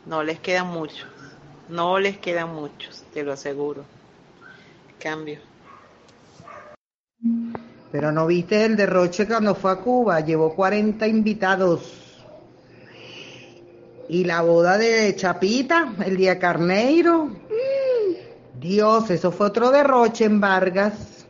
No 0.05 0.23
les 0.23 0.39
quedan 0.39 0.67
muchos. 0.67 1.09
No 1.69 1.99
les 1.99 2.17
quedan 2.17 2.53
muchos, 2.53 3.03
te 3.13 3.23
lo 3.23 3.33
aseguro. 3.33 3.83
Cambio. 4.99 5.39
Pero 7.91 8.11
no 8.11 8.27
viste 8.27 8.65
el 8.65 8.75
derroche 8.75 9.25
cuando 9.25 9.55
fue 9.55 9.71
a 9.71 9.75
Cuba, 9.77 10.19
llevó 10.19 10.53
40 10.53 11.07
invitados. 11.07 12.25
Y 14.09 14.23
la 14.23 14.41
boda 14.41 14.77
de 14.77 15.15
Chapita, 15.15 15.93
el 16.05 16.17
día 16.17 16.39
Carneiro. 16.39 17.29
Dios, 18.59 19.09
eso 19.09 19.31
fue 19.31 19.47
otro 19.47 19.71
derroche 19.71 20.25
en 20.25 20.39
Vargas. 20.39 21.25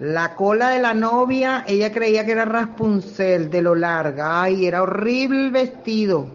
La 0.00 0.34
cola 0.34 0.70
de 0.70 0.82
la 0.82 0.92
novia, 0.92 1.64
ella 1.66 1.92
creía 1.92 2.26
que 2.26 2.32
era 2.32 2.44
Raspuncel 2.44 3.48
de 3.48 3.62
lo 3.62 3.74
larga. 3.74 4.42
Ay, 4.42 4.66
era 4.66 4.82
horrible 4.82 5.46
el 5.46 5.50
vestido. 5.52 6.26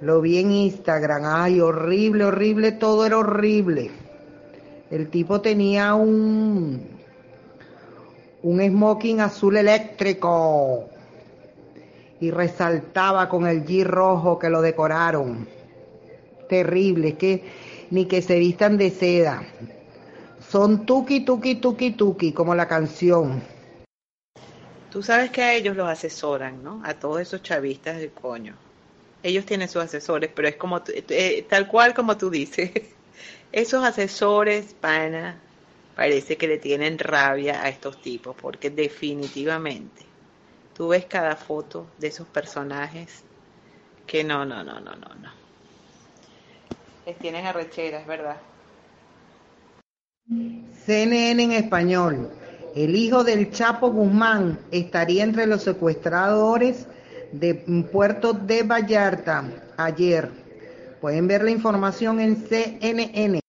Lo 0.00 0.20
vi 0.20 0.38
en 0.38 0.50
Instagram. 0.50 1.22
Ay, 1.24 1.60
horrible, 1.60 2.24
horrible, 2.24 2.72
todo 2.72 3.04
era 3.04 3.18
horrible. 3.18 3.90
El 4.90 5.08
tipo 5.08 5.40
tenía 5.40 5.94
un 5.94 6.89
un 8.42 8.60
smoking 8.60 9.20
azul 9.20 9.56
eléctrico 9.56 10.88
y 12.20 12.30
resaltaba 12.30 13.28
con 13.28 13.46
el 13.46 13.64
G 13.64 13.84
rojo 13.84 14.38
que 14.38 14.50
lo 14.50 14.62
decoraron. 14.62 15.48
Terrible, 16.48 17.08
es 17.08 17.14
que 17.14 17.44
ni 17.90 18.06
que 18.06 18.22
se 18.22 18.38
vistan 18.38 18.76
de 18.76 18.90
seda. 18.90 19.42
Son 20.40 20.84
tuki, 20.84 21.20
tuki, 21.24 21.56
tuki, 21.56 21.92
tuki, 21.92 22.32
como 22.32 22.54
la 22.54 22.66
canción. 22.66 23.42
Tú 24.90 25.02
sabes 25.02 25.30
que 25.30 25.42
a 25.42 25.54
ellos 25.54 25.76
los 25.76 25.88
asesoran, 25.88 26.62
¿no? 26.64 26.82
A 26.84 26.94
todos 26.94 27.20
esos 27.20 27.42
chavistas 27.42 27.98
del 27.98 28.10
coño. 28.10 28.56
Ellos 29.22 29.44
tienen 29.44 29.68
sus 29.68 29.82
asesores, 29.82 30.30
pero 30.34 30.48
es 30.48 30.56
como 30.56 30.82
eh, 30.88 31.46
tal 31.48 31.68
cual 31.68 31.94
como 31.94 32.16
tú 32.16 32.30
dices. 32.30 32.72
Esos 33.52 33.84
asesores, 33.84 34.74
pana, 34.74 35.40
parece 36.00 36.38
que 36.38 36.48
le 36.48 36.56
tienen 36.56 36.98
rabia 36.98 37.62
a 37.62 37.68
estos 37.68 38.00
tipos, 38.00 38.34
porque 38.34 38.70
definitivamente 38.70 40.00
tú 40.74 40.88
ves 40.88 41.04
cada 41.04 41.36
foto 41.36 41.88
de 41.98 42.06
esos 42.06 42.26
personajes 42.26 43.22
que 44.06 44.24
no, 44.24 44.46
no, 44.46 44.64
no, 44.64 44.80
no, 44.80 44.94
no, 44.94 45.14
no. 45.14 45.30
Les 47.04 47.18
tienen 47.18 47.44
arrecheras, 47.44 48.06
¿verdad? 48.06 48.38
CNN 50.86 51.42
en 51.42 51.52
español. 51.52 52.30
El 52.74 52.96
hijo 52.96 53.22
del 53.22 53.50
Chapo 53.50 53.90
Guzmán 53.90 54.58
estaría 54.70 55.22
entre 55.22 55.46
los 55.46 55.62
secuestradores 55.64 56.86
de 57.30 57.56
Puerto 57.92 58.32
de 58.32 58.62
Vallarta 58.62 59.44
ayer. 59.76 60.30
Pueden 61.02 61.28
ver 61.28 61.44
la 61.44 61.50
información 61.50 62.20
en 62.20 62.36
CNN. 62.36 63.40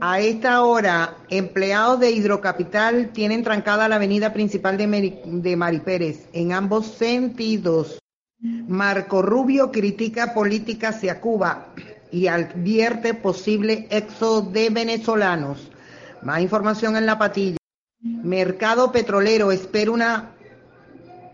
A 0.00 0.20
esta 0.20 0.62
hora, 0.62 1.16
empleados 1.30 1.98
de 1.98 2.12
Hidrocapital 2.12 3.10
tienen 3.12 3.42
trancada 3.42 3.88
la 3.88 3.96
avenida 3.96 4.32
principal 4.32 4.76
de, 4.76 4.86
Mari, 4.86 5.20
de 5.24 5.56
Maripérez 5.56 6.28
en 6.32 6.52
ambos 6.52 6.86
sentidos. 6.86 7.98
Marco 8.38 9.22
Rubio 9.22 9.72
critica 9.72 10.32
política 10.32 10.90
hacia 10.90 11.20
Cuba 11.20 11.68
y 12.12 12.28
advierte 12.28 13.14
posible 13.14 13.88
éxodo 13.90 14.42
de 14.42 14.70
venezolanos. 14.70 15.70
Más 16.22 16.40
información 16.40 16.96
en 16.96 17.06
la 17.06 17.18
patilla. 17.18 17.56
Mercado 18.00 18.92
petrolero 18.92 19.50
espera 19.50 19.90
una 19.90 20.30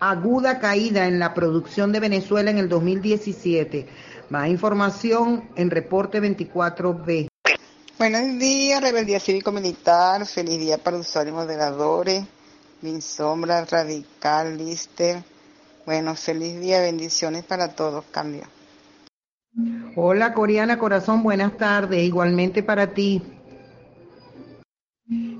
aguda 0.00 0.60
caída 0.60 1.06
en 1.06 1.18
la 1.18 1.34
producción 1.34 1.92
de 1.92 2.00
Venezuela 2.00 2.50
en 2.50 2.58
el 2.58 2.68
2017. 2.68 3.86
Más 4.30 4.48
información 4.48 5.50
en 5.56 5.70
reporte 5.70 6.22
24B. 6.22 7.29
Buenos 8.00 8.38
días, 8.38 8.80
Rebeldía 8.80 9.20
Cívico 9.20 9.52
Militar. 9.52 10.24
Feliz 10.24 10.58
día 10.58 10.78
para 10.78 10.96
usuarios 10.96 11.34
moderadores. 11.34 12.24
Min 12.80 13.02
Sombra, 13.02 13.66
Radical, 13.66 14.56
Lister. 14.56 15.22
Bueno, 15.84 16.14
feliz 16.14 16.58
día, 16.58 16.80
bendiciones 16.80 17.44
para 17.44 17.74
todos. 17.74 18.06
Cambio. 18.10 18.44
Hola, 19.96 20.32
Coreana 20.32 20.78
Corazón, 20.78 21.22
buenas 21.22 21.58
tardes. 21.58 22.02
Igualmente 22.02 22.62
para 22.62 22.94
ti. 22.94 23.22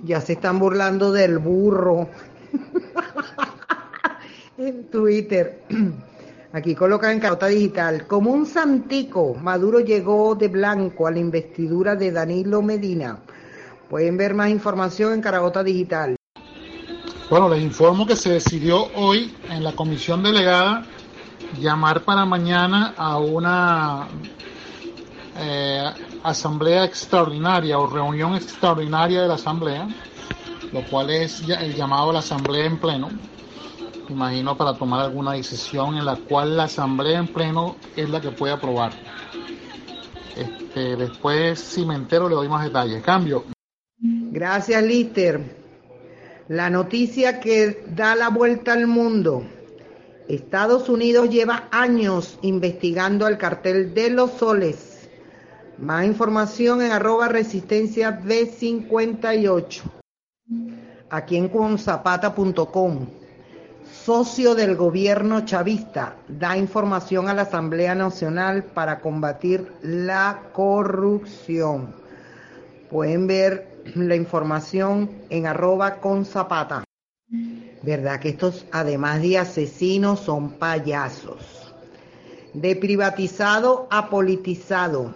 Ya 0.04 0.20
se 0.20 0.34
están 0.34 0.58
burlando 0.58 1.12
del 1.12 1.38
burro 1.38 2.10
en 4.58 4.84
Twitter. 4.90 5.62
Aquí 6.52 6.74
colocan 6.74 7.12
en 7.12 7.20
carota 7.20 7.46
digital. 7.46 8.08
Como 8.08 8.32
un 8.32 8.44
santico, 8.44 9.34
Maduro 9.34 9.78
llegó 9.78 10.34
de 10.34 10.48
blanco 10.48 11.06
a 11.06 11.12
la 11.12 11.20
investidura 11.20 11.94
de 11.94 12.10
Danilo 12.10 12.60
Medina. 12.60 13.20
Pueden 13.88 14.16
ver 14.16 14.34
más 14.34 14.50
información 14.50 15.12
en 15.12 15.20
Caragota 15.20 15.62
Digital. 15.62 16.16
Bueno, 17.30 17.48
les 17.48 17.62
informo 17.62 18.04
que 18.04 18.16
se 18.16 18.30
decidió 18.30 18.88
hoy 18.96 19.32
en 19.48 19.62
la 19.62 19.72
comisión 19.72 20.24
delegada 20.24 20.84
llamar 21.60 22.02
para 22.02 22.24
mañana 22.24 22.94
a 22.96 23.18
una 23.18 24.08
eh, 25.38 25.84
asamblea 26.24 26.84
extraordinaria 26.84 27.78
o 27.78 27.86
reunión 27.86 28.34
extraordinaria 28.34 29.22
de 29.22 29.28
la 29.28 29.34
asamblea, 29.34 29.88
lo 30.72 30.82
cual 30.86 31.10
es 31.10 31.42
el 31.48 31.76
llamado 31.76 32.10
a 32.10 32.14
la 32.14 32.18
asamblea 32.18 32.64
en 32.64 32.78
pleno, 32.78 33.08
imagino 34.12 34.56
para 34.56 34.74
tomar 34.74 35.00
alguna 35.00 35.32
decisión 35.32 35.96
en 35.96 36.04
la 36.04 36.16
cual 36.16 36.56
la 36.56 36.64
asamblea 36.64 37.18
en 37.18 37.28
pleno 37.28 37.76
es 37.96 38.08
la 38.08 38.20
que 38.20 38.30
puede 38.30 38.52
aprobar. 38.52 38.92
Este, 40.36 40.96
después, 40.96 41.58
si 41.58 41.84
me 41.84 41.94
entero, 41.94 42.28
le 42.28 42.34
doy 42.34 42.48
más 42.48 42.64
detalles. 42.64 43.02
Cambio. 43.02 43.44
Gracias, 43.98 44.82
Lister. 44.82 45.56
La 46.48 46.70
noticia 46.70 47.40
que 47.40 47.84
da 47.88 48.14
la 48.14 48.28
vuelta 48.28 48.72
al 48.72 48.86
mundo. 48.86 49.44
Estados 50.28 50.88
Unidos 50.88 51.28
lleva 51.28 51.68
años 51.70 52.38
investigando 52.42 53.26
al 53.26 53.38
cartel 53.38 53.94
de 53.94 54.10
los 54.10 54.32
soles. 54.32 55.08
Más 55.78 56.04
información 56.04 56.82
en 56.82 56.92
arroba 56.92 57.28
resistencia 57.28 58.20
B58. 58.20 59.82
Aquí 61.10 61.36
en 61.36 61.48
consapata.com 61.48 63.19
socio 63.92 64.54
del 64.54 64.76
gobierno 64.76 65.44
chavista, 65.44 66.16
da 66.28 66.56
información 66.56 67.28
a 67.28 67.34
la 67.34 67.42
Asamblea 67.42 67.94
Nacional 67.94 68.64
para 68.64 69.00
combatir 69.00 69.72
la 69.82 70.42
corrupción. 70.52 71.94
Pueden 72.90 73.26
ver 73.26 73.82
la 73.94 74.16
información 74.16 75.10
en 75.28 75.46
arroba 75.46 75.96
con 75.96 76.24
zapata. 76.24 76.84
¿Verdad 77.82 78.20
que 78.20 78.30
estos, 78.30 78.66
además 78.72 79.22
de 79.22 79.38
asesinos, 79.38 80.20
son 80.20 80.52
payasos? 80.52 81.72
De 82.52 82.76
privatizado 82.76 83.86
a 83.90 84.10
politizado. 84.10 85.14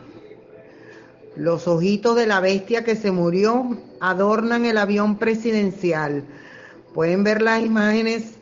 Los 1.37 1.67
ojitos 1.67 2.15
de 2.17 2.27
la 2.27 2.41
bestia 2.41 2.85
que 2.85 2.95
se 2.95 3.11
murió 3.11 3.77
adornan 4.01 4.67
el 4.67 4.79
avión 4.79 5.19
presidencial. 5.19 6.25
Pueden 6.95 7.25
ver 7.25 7.43
las 7.43 7.61
imágenes 7.61 8.35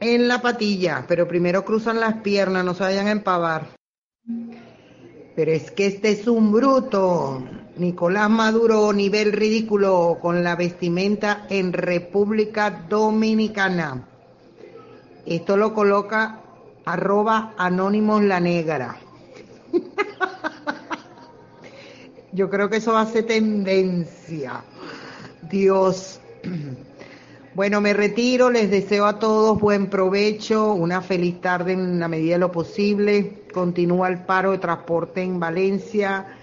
en 0.00 0.28
la 0.28 0.40
patilla, 0.40 1.04
pero 1.06 1.28
primero 1.28 1.64
cruzan 1.64 2.00
las 2.00 2.14
piernas, 2.22 2.64
no 2.64 2.74
se 2.74 2.82
vayan 2.82 3.06
a 3.06 3.12
empavar. 3.12 3.68
Pero 5.36 5.52
es 5.52 5.70
que 5.70 5.86
este 5.86 6.10
es 6.10 6.26
un 6.26 6.52
bruto. 6.52 7.42
Nicolás 7.76 8.28
Maduro, 8.28 8.92
nivel 8.92 9.32
ridículo 9.32 10.18
con 10.20 10.42
la 10.42 10.56
vestimenta 10.56 11.46
en 11.48 11.72
República 11.72 12.84
Dominicana. 12.88 14.06
Esto 15.24 15.56
lo 15.56 15.72
coloca 15.72 16.40
arroba 16.84 17.54
anónimos 17.56 18.22
la 18.22 18.40
negra. 18.40 18.98
Yo 22.32 22.50
creo 22.50 22.68
que 22.68 22.78
eso 22.78 22.96
hace 22.96 23.22
tendencia. 23.22 24.64
Dios. 25.42 26.20
Bueno, 27.60 27.82
me 27.82 27.92
retiro, 27.92 28.50
les 28.50 28.70
deseo 28.70 29.04
a 29.04 29.18
todos 29.18 29.60
buen 29.60 29.90
provecho, 29.90 30.72
una 30.72 31.02
feliz 31.02 31.42
tarde 31.42 31.74
en 31.74 32.00
la 32.00 32.08
medida 32.08 32.36
de 32.36 32.38
lo 32.38 32.50
posible. 32.50 33.42
Continúa 33.52 34.08
el 34.08 34.20
paro 34.20 34.52
de 34.52 34.56
transporte 34.56 35.20
en 35.20 35.38
Valencia 35.38 36.38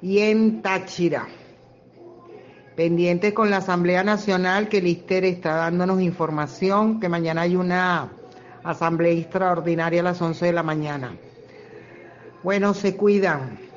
y 0.00 0.20
en 0.20 0.62
Táchira. 0.62 1.28
Pendientes 2.74 3.34
con 3.34 3.50
la 3.50 3.58
Asamblea 3.58 4.02
Nacional 4.02 4.70
que 4.70 4.80
Lister 4.80 5.26
está 5.26 5.56
dándonos 5.56 6.00
información 6.00 7.00
que 7.00 7.08
mañana 7.10 7.42
hay 7.42 7.54
una 7.54 8.10
asamblea 8.64 9.12
extraordinaria 9.12 10.00
a 10.00 10.04
las 10.04 10.22
11 10.22 10.46
de 10.46 10.52
la 10.54 10.62
mañana. 10.62 11.14
Bueno, 12.42 12.72
se 12.72 12.96
cuidan. 12.96 13.71